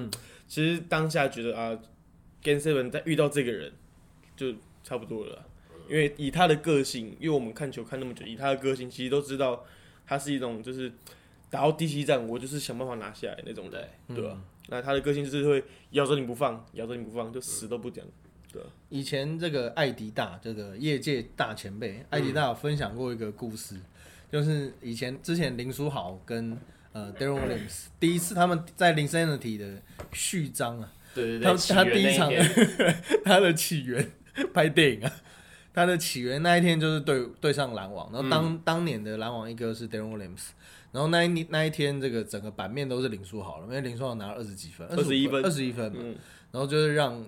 [0.52, 1.80] 其实当下觉得啊
[2.44, 3.72] ，Game Seven 在遇到这个人
[4.36, 5.46] 就差不多了啦，
[5.88, 9.64] 因为以他的个性，因为我们看球看那么久，以他的个性，其实都知道
[10.06, 10.92] 他是一种就是
[11.50, 18.06] 打到第七战，我就是想办法拿下来那种人，对，对吧、那他的个性就是会咬着你不放，咬着你不放，就死都不讲。
[18.52, 23.78] 对以前这个艾迪大这个业界大前辈，艾迪大有分享过一个故事，
[24.30, 26.58] 就是以前之前林书豪跟
[26.94, 29.82] 呃 Darren Williams 第一次他们在零 n i t y 的
[30.12, 32.44] 序章啊，对对对，他他第一场天。
[33.24, 34.12] 他的起源
[34.54, 35.12] 拍电影啊，
[35.74, 40.50] 他的起源那一天就是对对上篮网，然后当、当年的篮网一哥是 Darren Williams，
[40.92, 45.44] 然后那一那一天这个整个版面都是林书豪了，因为林书豪拿了二十几分，二十一分。
[45.44, 46.16] 二十一分嘛，嗯，
[46.52, 47.26] 然后就是让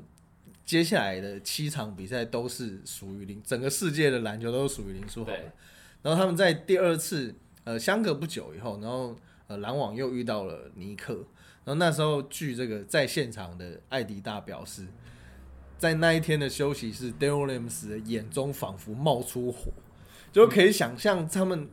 [0.66, 5.52] 接下来的七场比赛都是属于林，整个世界的篮球都是属于林书豪的。
[6.02, 7.34] 然后他们在第二次
[7.66, 9.16] 呃相隔不久以后，然后
[9.54, 11.14] 呃篮网又遇到了尼克，
[11.64, 14.88] 然后那时候据这个在现场的艾迪大表示，
[15.78, 19.72] 在那一天的休息室 d a r r y Williams 的眼中仿佛冒出火，
[20.32, 21.70] 就可以想象他们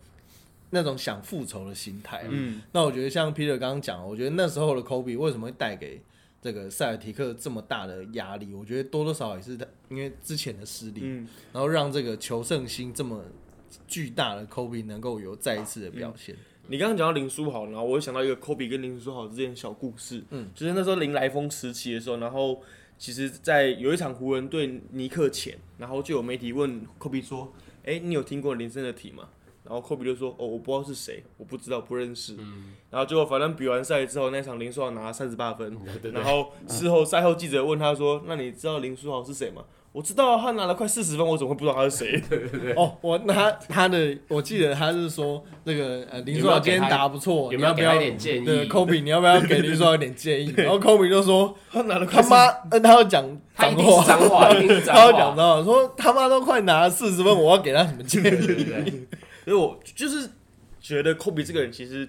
[0.69, 2.27] 那种想复仇的心态。
[2.29, 6.03] 嗯，那我觉得像 Peter 刚刚讲，我觉得那时候的 Kobe 为什么会带给
[6.43, 8.53] 这个塞尔提克这么大的压力？
[8.53, 13.25] 我觉得多多少少也是他因为之前的失利，嗯，然后让这个求胜心这么
[13.87, 16.37] 巨大的 Kobe 能够有再一次的表现。
[16.71, 20.23] 你刚刚讲到林书豪，然后我又想到一个科比跟林书豪之间的小故事。
[20.31, 22.63] 嗯，就是那时候林来疯时期的时候，然后
[22.97, 27.53] 其实，在有一场湖人对尼克前，然后就有媒体问科比说
[27.85, 29.31] ：“哎、你有听过林森的体吗？”
[29.67, 32.37] 然后科比就说：“哦，我不知道是谁，我不知道，不认识。
[32.89, 35.77] 然后结果反正比完赛之后，那场林书豪拿了三十八分。
[36.15, 42.23] 然后事后赛后记者问他说：“那你知道林书豪是谁吗？”我知道啊他拿了快四十分，我怎么会不知道他是谁？
[42.77, 50.55] 哦，我他他的我记得他是说那个呃林书豪今天给他打不错，有没有给他点建议对，Kobe 你要不要给林书豪一点建议？
[50.57, 53.25] 然后 Kobe 就说 他拿了快他妈，呃他要讲
[53.57, 55.37] 脏话， 脏话，他要讲话。
[55.37, 58.31] 脏话，说他妈都快拿了四十分，我要给他什么建议？
[58.31, 58.85] 对对对，
[59.45, 60.29] 所以我就是
[60.81, 62.09] 觉得科比这个人其实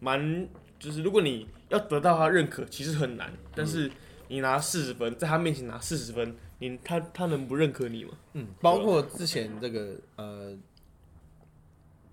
[0.00, 0.46] 蛮，
[0.78, 3.32] 就是如果你要得到他认可，其实很难。
[3.54, 3.90] 但是
[4.28, 6.34] 你拿四十分，在他面前拿四十分，
[6.70, 8.10] 你他他能不认可你吗？
[8.34, 10.56] 嗯，包括之前这个呃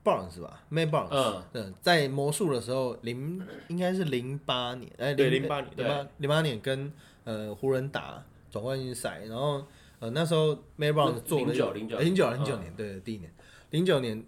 [0.04, 6.92] Barnes 是吧？May Barnes，嗯，嗯，在魔术的时候，零应该是零八年，哎，对零08年零八零八年跟
[7.26, 9.64] 呃湖人打总冠军赛，然后
[10.00, 12.00] 呃那时候 May Barnes 做了09 09零九。
[12.00, 12.26] 零九
[12.58, 12.60] 嗯。
[12.62, 13.32] 年，对，第一年。
[13.70, 14.24] 零九年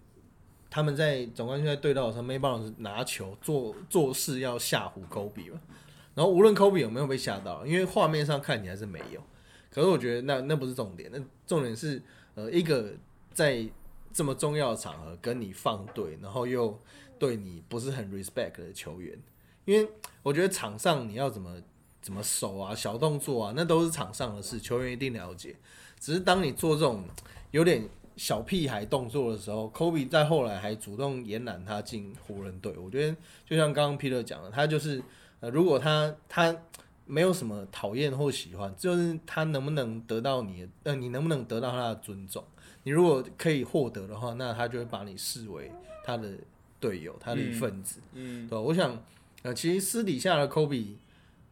[0.70, 5.60] 他们在总冠军赛对到的时候，May Barnes 拿球做做事要吓唬 Kobe 嘛，
[6.14, 9.20] 然后无论 Kobe 有没有被吓到，因为画面上看起来是没有，
[9.72, 12.00] 可是我觉得那那不是重点，那重点是
[12.34, 12.92] 呃一个
[13.32, 13.66] 在
[14.12, 16.78] 这么重要的场合跟你放对，然后又
[17.18, 19.18] 对你不是很 respect 的球员，
[19.64, 19.88] 因为
[20.22, 21.56] 我觉得场上你要怎么
[22.02, 25.56] 怎么守啊、小动作啊，那都是场上的事，球员一定了解。
[25.98, 27.04] 只是当你做这种
[27.52, 32.76] 有点小屁孩动作的时候，Kobe 在后来还主动延揽他进湖人队。
[32.76, 33.16] 我觉得
[33.46, 35.02] 就像刚刚 Peter 讲的，他就是
[35.40, 36.54] 呃，如果他他
[37.06, 42.42] 没有什么讨厌或喜欢，就是他能不能得到你的呃，你能不能得到他的尊重？
[42.84, 45.70] 你如果可以获得的话，那他就会把你视为
[46.04, 46.32] 他的
[46.80, 48.00] 队友，他的一份子。
[48.14, 49.00] 嗯，对吧，我想，
[49.42, 50.94] 呃，其实私底下的 Kobe，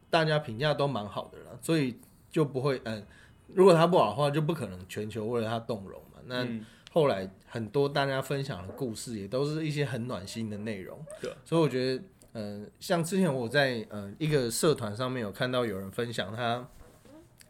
[0.09, 1.96] 大家评价都蛮好的啦，所以
[2.30, 3.07] 就不会，嗯、
[3.55, 6.18] 如果他不好的话，就不可能全球为了他动容嘛。
[6.26, 10.98] 那嗯后来很多大家分享的故事，也都是一些很暖心的内容。
[11.20, 12.03] 对啊所以我觉得，
[12.33, 16.64] 呃，像之前我在呃一个社团上面有看到有人分享他，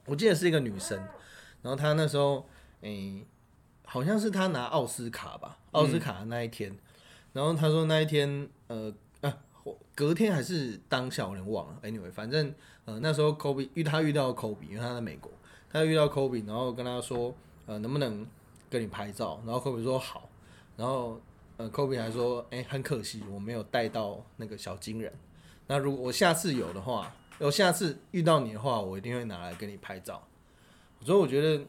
[0.06, 0.98] 我记得是一个女生，
[1.60, 2.46] 然后她那时候，
[2.80, 3.26] 诶、
[3.84, 6.74] 好像是她拿奥斯卡吧，奥斯卡那一天，
[7.32, 9.36] 然后她说那一天，呃啊，
[9.94, 11.78] 隔天还是当下，我有点忘了。
[11.82, 12.54] Anyway，反正
[12.86, 15.30] 呃那时候 Kobe 遇他遇到 Kobe，因为他在美国，
[15.70, 17.34] 他遇到 Kobe，然后跟他说，
[17.66, 18.26] 呃能不能
[18.70, 19.42] 跟你拍照？
[19.44, 20.30] 然后 Kobe 说好，
[20.76, 21.20] 然后
[21.60, 25.12] 呃 Kobe 还说，哎、很可惜我没有带到那个小金人。
[25.66, 30.26] 那如果我下次有的话，我下次遇到你的话，我一定会拿来跟你拍照。
[31.02, 31.62] 所以我觉得，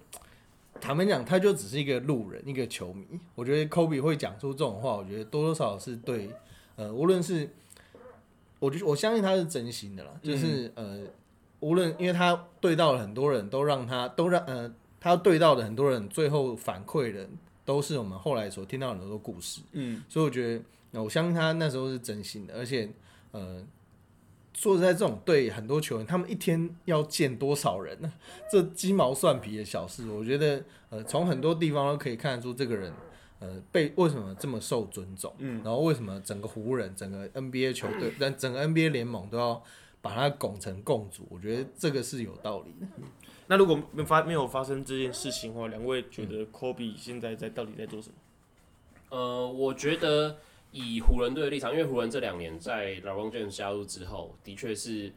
[0.79, 3.05] 坦白讲，他就只是一个路人，一个球迷。
[3.35, 6.29] 我觉得 Kobe 会讲出这种话，我觉得多多少少是对，
[6.77, 7.49] 呃，无论是，
[8.59, 11.01] 我就我相信他是真心的啦，就是、呃，
[11.59, 17.27] 无论因为他对到了很多人，都让他都让呃，他对到的很多人，最后反馈的
[17.66, 19.62] 都是我们后来所听到很多故事。
[19.74, 22.89] 嗯，所以我觉得，呃我相信他那时候是真心的，而且，
[23.32, 23.64] 呃，
[24.53, 28.12] 说实在，这种对很多球员，他们一天要见多少人呢？
[28.51, 32.91] 这鸡毛蒜皮的小事，我觉得，呃，从很多地方都可以看得出这个人，
[33.39, 39.64] 呃，被为什么这么受尊重，嗯，然后为什么整个湖人、整个 NBA 球队、 但整个 NBA 联盟都要
[40.01, 42.88] 把他拱成共主，我觉得这个是有道理的。
[43.51, 48.15] 那如果没发没有发生这件事情的话，两位觉得科比现在在到底在做什么？
[49.09, 50.37] 呃，我觉得
[50.71, 55.11] 以湖人队的立场，因为湖人这两年在 LeBron James 加入之后，的确是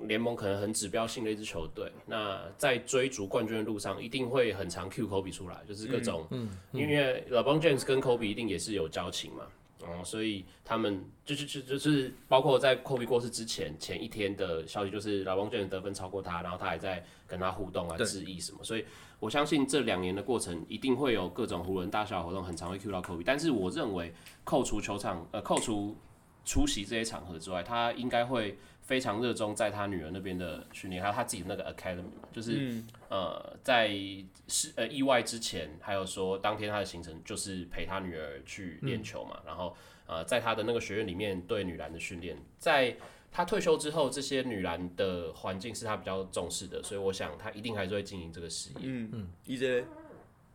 [0.00, 1.92] 联盟可能很指标性的一支球队。
[2.04, 9.46] 那在追逐冠军的路上，一定会很常 Q Kobe 出来，就是各种，嗯因为 LeBron James 跟 Kobe 一定也是有交情嘛。
[9.80, 18.84] 哦、所以他们就是就就是包括在 Kobe 过世之前前一天的消息，就是 LeBron James 得分超过他，然后他还在跟他互动啊、对致意什么，所以
[19.20, 23.22] 我相信这两年的过程一定会有各种湖人大小活动，很常会 Q 到 Kobe。
[23.24, 24.12] 但是我认为，
[24.44, 25.96] 扣除球场呃扣除
[26.48, 32.88] 出席这些场合之外，他应该会非常热衷在他女儿那边的训练，还有他自己的那个 academy，就是、嗯。
[33.10, 33.88] 呃在
[34.48, 39.76] 是呃意外之前，还有说当天他的行程就是陪他女儿去练球嘛，然后
[40.06, 42.96] 呃在他的那个学院里面对女篮的训练，在
[43.30, 48.80] 他退休之后，这些女篮的环境是他比较重视的，所以我想他一定还是会经营这个事业。
[48.84, 49.10] 嗯。
[49.12, 49.84] 嗯，EJ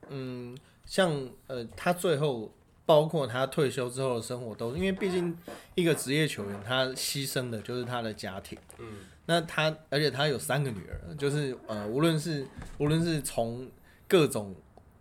[0.09, 2.51] 嗯，像呃，他最后
[2.85, 5.37] 包括他退休之后的生活，都是因为毕竟
[5.75, 8.57] 一个职业球员，他牺牲的就是他的家庭。
[8.79, 12.45] 嗯，那他而且他有三个女儿，就是呃，无论是
[12.77, 13.69] 无论是从
[14.07, 14.55] 各种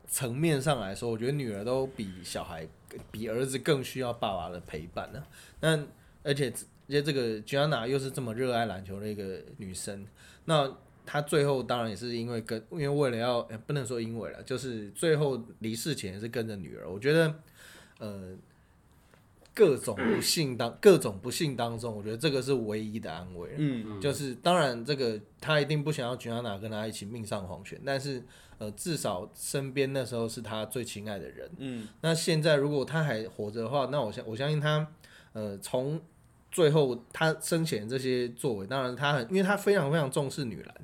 [0.06, 2.66] 层面上来说，我觉得女儿都比小孩
[3.10, 5.22] 比儿子更需要爸爸的陪伴呢。
[5.60, 5.76] 那
[6.22, 6.52] 而且
[6.88, 10.06] 而且这个 Gianna 又是这么热爱篮球的一个女生，
[10.44, 10.72] 那。
[11.04, 16.88] 她最后当然也是因为跟，因为为了要，不能说因为了，就是最后离世前是跟着女儿。
[16.88, 17.34] 我觉得，
[18.02, 18.36] 呃，
[19.54, 23.50] 各种不幸当各种不幸当中，我觉得这个是唯一的安慰。
[23.56, 28.20] 嗯，就是当然这个他一定不想要君安娜跟他一起命丧黄泉，但是
[28.58, 31.48] 呃，至少身边那时候是他最亲爱的人。
[31.58, 34.84] 嗯，那现在如果他还活着的话，那我相我相信他，
[35.32, 36.00] 呃，从
[36.50, 40.74] 最后他生前这些作为，当然他很，因为他非常非常重视女篮。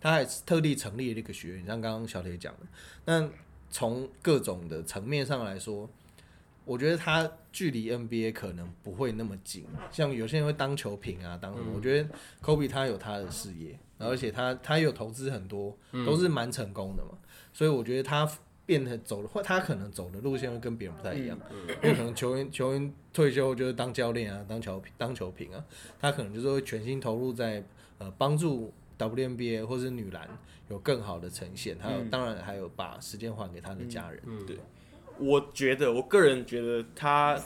[0.00, 2.60] 他还特地成立了一个学院，像刚刚小铁讲的。
[3.04, 3.30] 那
[3.70, 5.88] 从各种的层面上来说，
[6.64, 9.64] 我觉得他距离 NBA 可能不会那么近。
[9.90, 11.72] 像有些人会当球评啊，当什么？
[11.76, 12.08] 我觉得
[12.42, 17.10] Kobe 他有他的事业，而且他他有投资很多，都是蛮成功的嘛。
[17.52, 18.30] 所以我觉得他
[18.64, 21.38] 变得走的，或他可能走的路线会跟别人不太一样。
[21.82, 25.64] 因为可能球员球员退休就是当教练啊，当球评当球评啊，
[26.00, 27.62] 他可能就是会全心投入在
[27.98, 28.72] 呃帮助。
[28.98, 30.28] WNBA 或是女篮
[30.68, 34.20] 有更好的呈现，还有当然还有把时间还给他的家人。
[34.46, 34.56] 对，
[35.18, 37.38] 我觉得我个人觉得他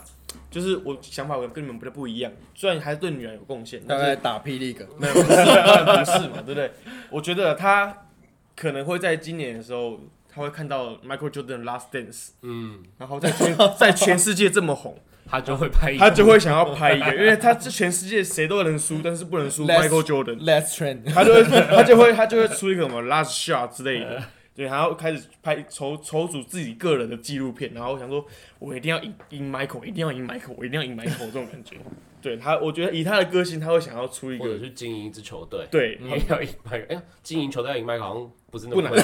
[0.50, 6.70] 就是我想法跟你们不太不一样，虽然还是对女人有贡献，大概打霹雳梗，没有不是不是嘛，对不对？
[7.10, 8.06] 我觉得他
[8.54, 14.98] 可能会在今年的时候，他会看到 Michael Jordan Last Dance，嗯，然后在全 在全世界这么红。
[15.28, 20.38] 他就会拍，他就会想要拍一个，因为他这全世界谁都能输，但是不能输 Michael Jordan。
[20.44, 24.22] Last trend，他就会 他就会他就会出一个什么 Last shot 之类的，
[24.56, 28.24] 对，然后开始拍筹筹组自己个人的纪录片，然后我想说
[28.58, 31.76] 我一定要赢赢 Michael，一定要赢 Michael，我一定要赢 Michael 这种感觉。
[32.22, 38.30] 对他，我觉得以他的个性，他会想要出一个去经营一支球队，对，你要赢 Michael，哎，经营球队要赢 Michael 好像。
[38.48, 38.94] 不是那么难，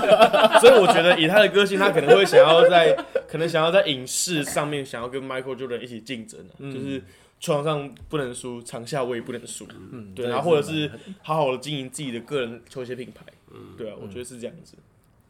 [0.60, 2.94] 所以我觉得以他的个性，他可能会想要在
[3.28, 7.02] 可能想要在影视上面想要跟 Michael Jordan 一起竞争就是
[7.38, 10.90] 场上不能输，场下我也不能输，嗯，对，然后或者是
[11.20, 14.76] 好好的经营自己的个人球鞋品牌，嗯，对啊，我觉得是这样子，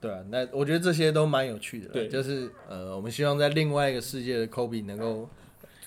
[0.03, 5.30] 对啊，那我觉得这些都蛮有趣的，对，就是呃，我们希望在另外一个世界的 Kobe 能够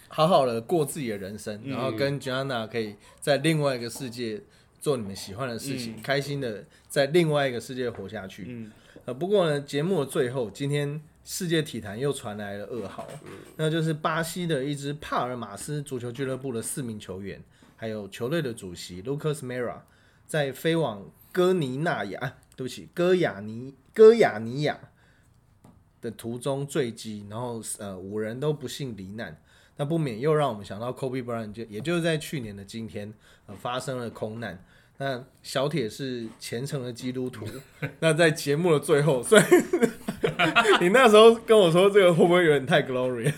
[0.07, 4.41] 好好的过自己的人生，然后跟 Jana 可以在另外一个世界。
[4.81, 8.45] 做你们喜欢的事情，开心的在另外一个世界活下去。
[8.47, 8.71] 嗯，
[9.05, 13.07] 呃，不过呢，节目的最后，今天世界体坛又传来了噩耗，
[13.55, 17.41] 那就是巴西的一支帕尔马斯足球俱乐部的四名球员，
[17.75, 19.79] 还有球队的主席 Lucas Mera，
[20.27, 24.77] 在飞往哥尼纳亚，对不起，哥亚尼哥亚尼亚
[26.01, 29.41] 的途中坠机，然后呃，五人都不幸罹难。
[29.77, 33.11] 那不免又让我们想到 Kobe Bryant，就也就是在去年的今天，
[33.47, 34.63] 呃，发生了空难。
[34.97, 37.45] 那小铁是虔诚的基督徒，
[37.99, 39.43] 那在节目的最后，所以
[40.79, 43.29] 你那时候跟我说这个会不会有点太 glory？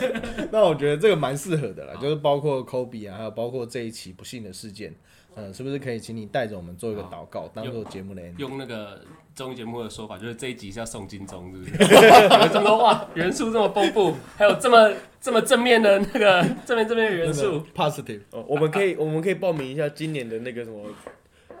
[0.52, 4.94] 那我觉得这个蛮适合的啦，就是包括 Kobe 啊，还有包括这一起不幸的事件。
[5.36, 9.00] 嗯，是不是可以请你带着我们做一个祷告，当做节目的用那个
[9.34, 11.84] 综艺节目的说法，就是这一集是要送金钟，是不是？
[11.84, 18.22] 有这么多话，元素这么丰富，还有这么这么正面的那个 正面正面的元素，positive。
[18.30, 20.82] 哦，我们可以我们可以报名一下今年的那个什么，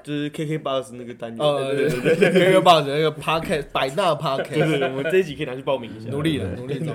[0.02, 1.38] 就是 KK Box 那个单元。
[1.38, 6.08] 哦，对对对，KK Box 那个 Podcast 百大 Podcast，对对，我们这一集可以拿去报名一下。
[6.10, 6.94] 努力了，努力了。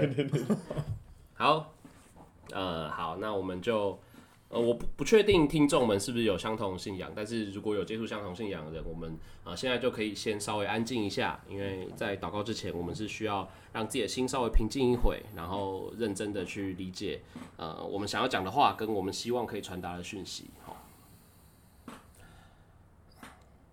[1.36, 1.74] 好，
[2.52, 4.00] 呃，好，那我们就。
[4.54, 17.22] 呃，我不不确定听众们是不是有相同信仰，但是如果有接触相同信仰的人，我们啊现在就可以先稍微安静一下，因为在祷告之前，我们是需要让自己的心稍微平静一会，然后认真的去理解
[17.56, 20.50] 呃我们想要讲的话，跟我们希望可以传达的讯息。
[20.66, 20.76] 好，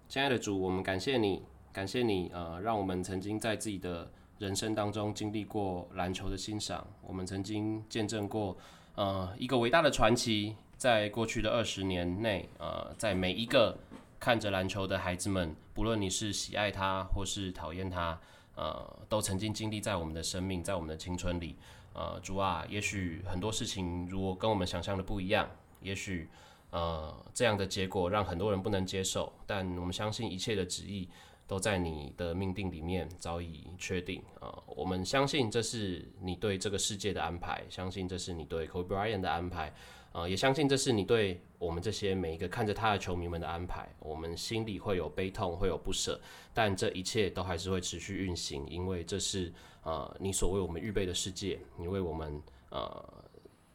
[0.09, 4.09] 亲爱的主，我们感谢你，感谢你，呃，让我们曾经在自己的
[4.39, 8.57] 人生当中经历过篮球的欣赏，我们曾经见证过
[8.95, 10.55] 呃一个伟大的传奇。
[10.79, 13.77] 在过去的二十年内，呃，在每一个
[14.21, 18.19] 看着篮球的孩子们，不论你是喜爱他或是讨厌他，
[18.55, 21.57] 呃，都曾经经历在我们的生命，在我们的青春里。
[21.95, 25.51] 呃，主啊，也许很多事情如果跟我们想象的不一样，
[25.83, 26.29] 也许
[26.71, 31.09] 呃这样的结果让很多人不能接受，但我们相信一切的旨意
[31.49, 34.23] 都在你的命定里面早已确定。
[34.41, 39.75] 呃，我们相信这是你对这个世界的安排，相信这是你对 Kobe Bryant 的安排。
[40.13, 43.89] 呃，也相信这是你对我们这些每一个看着他的球迷们的安排。
[44.01, 46.21] 我们心里会有悲痛，会有不舍，
[46.55, 49.53] 但这一切都还是会持续运行，因为这是
[49.83, 53.05] 呃你所为我们预备的世界，你为我们呃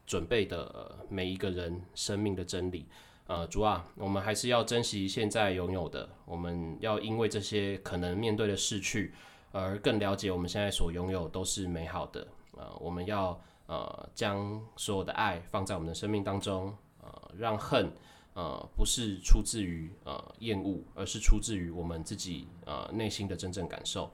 [0.05, 2.85] 准备的每一个人生命的真理。
[3.25, 9.13] 呃，主啊，我们还是要珍惜现在拥有的，我们要因为这些可能面对的逝去，
[9.53, 12.27] 而更了解我们现在所拥有都是美好的。
[12.57, 17.91] 呃，我们要呃将所有的爱放在我们的生命当中，呃，让恨
[18.33, 24.11] 呃不是出自于呃厌恶，而是出自于我们自己呃内心的真正感受。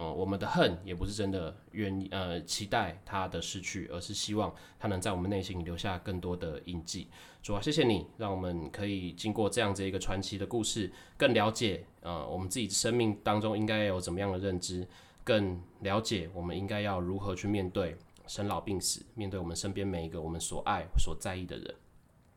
[0.00, 7.08] 嗯，我们的恨也不是真的愿意呃期待他的失去，而是希望他能在我们内心留下更多的印记。
[7.42, 14.86] 主啊，谢谢你，让我们可以经过这样子一个传奇的故事，更了解呃我们自己生命当中应该有怎么样的认知，
[15.24, 17.96] 更了解我们应该要如何去面对
[18.28, 21.74] 生老病死，面对我们身边每一个我们所爱所在意的人。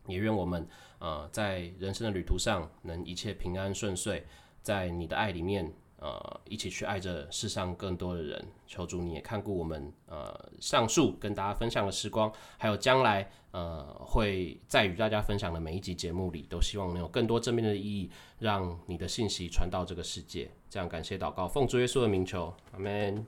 [0.07, 0.67] 也愿我们
[0.97, 4.23] 呃在人生的旅途上能一切平安顺遂，
[4.63, 5.71] 在你的爱里面。
[6.01, 8.43] 呃，一起去爱着世上更多的人。
[8.65, 20.49] 求主你也看顾我们，呃，上述跟大家分享的时光，还有将来呃会再与大家分享的每一集节目里，都希望能有更多正面的意义，让你的信息传到这个世界。
[20.71, 23.23] 这样感谢祷告，奉主耶稣的名求，阿门。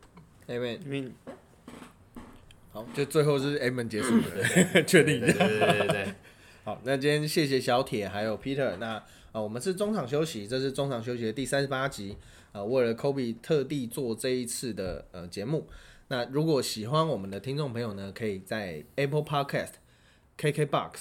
[0.48, 1.14] 阿门。
[2.74, 5.22] 好，就最后是 Amen 结束的， 确定。
[5.22, 6.14] 对对对对，
[6.66, 8.96] 好，那今天谢谢小铁还有 Peter，那
[9.32, 12.18] 啊我们是中场休息，这是中场休息的第三十八集。
[12.52, 15.68] 啊，为了 Kobe 特地做这一次的呃节目。
[16.10, 19.72] 那如果喜欢我们的听众朋友呢，可以在 Apple Podcast、
[20.40, 20.92] KKBox、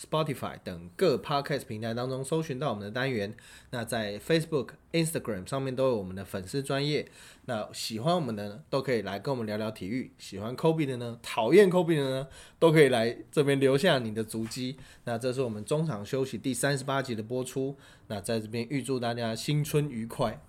[0.00, 3.34] Spotify 等各 Podcast 平台当中搜寻到我们的单元。
[3.72, 7.06] 那在 Facebook、Instagram 上面都有我们的粉丝专业。
[7.44, 12.26] 那喜欢我们的呢，都可以来跟我们聊聊体育；喜欢 Kobe 的呢，讨厌 Kobe 的呢，
[12.60, 14.76] 都可以来这边留下你的足迹。
[15.04, 17.76] 那这是我们中场休息第三十八集的播出。
[18.06, 20.40] 那在这边预祝大家新春愉快。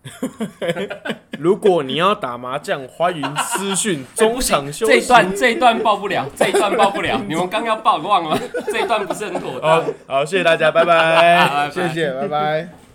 [1.40, 4.92] 如果你要打麻将，欢迎私讯中场休息。
[4.94, 7.20] 这一段这一段报不了，这一段报不了。
[7.28, 8.40] 你们刚要报忘了？
[8.68, 9.86] 这一段不是很妥好当。
[10.06, 11.72] 好，谢谢大家，拜拜。
[11.72, 12.83] 谢谢，拜拜。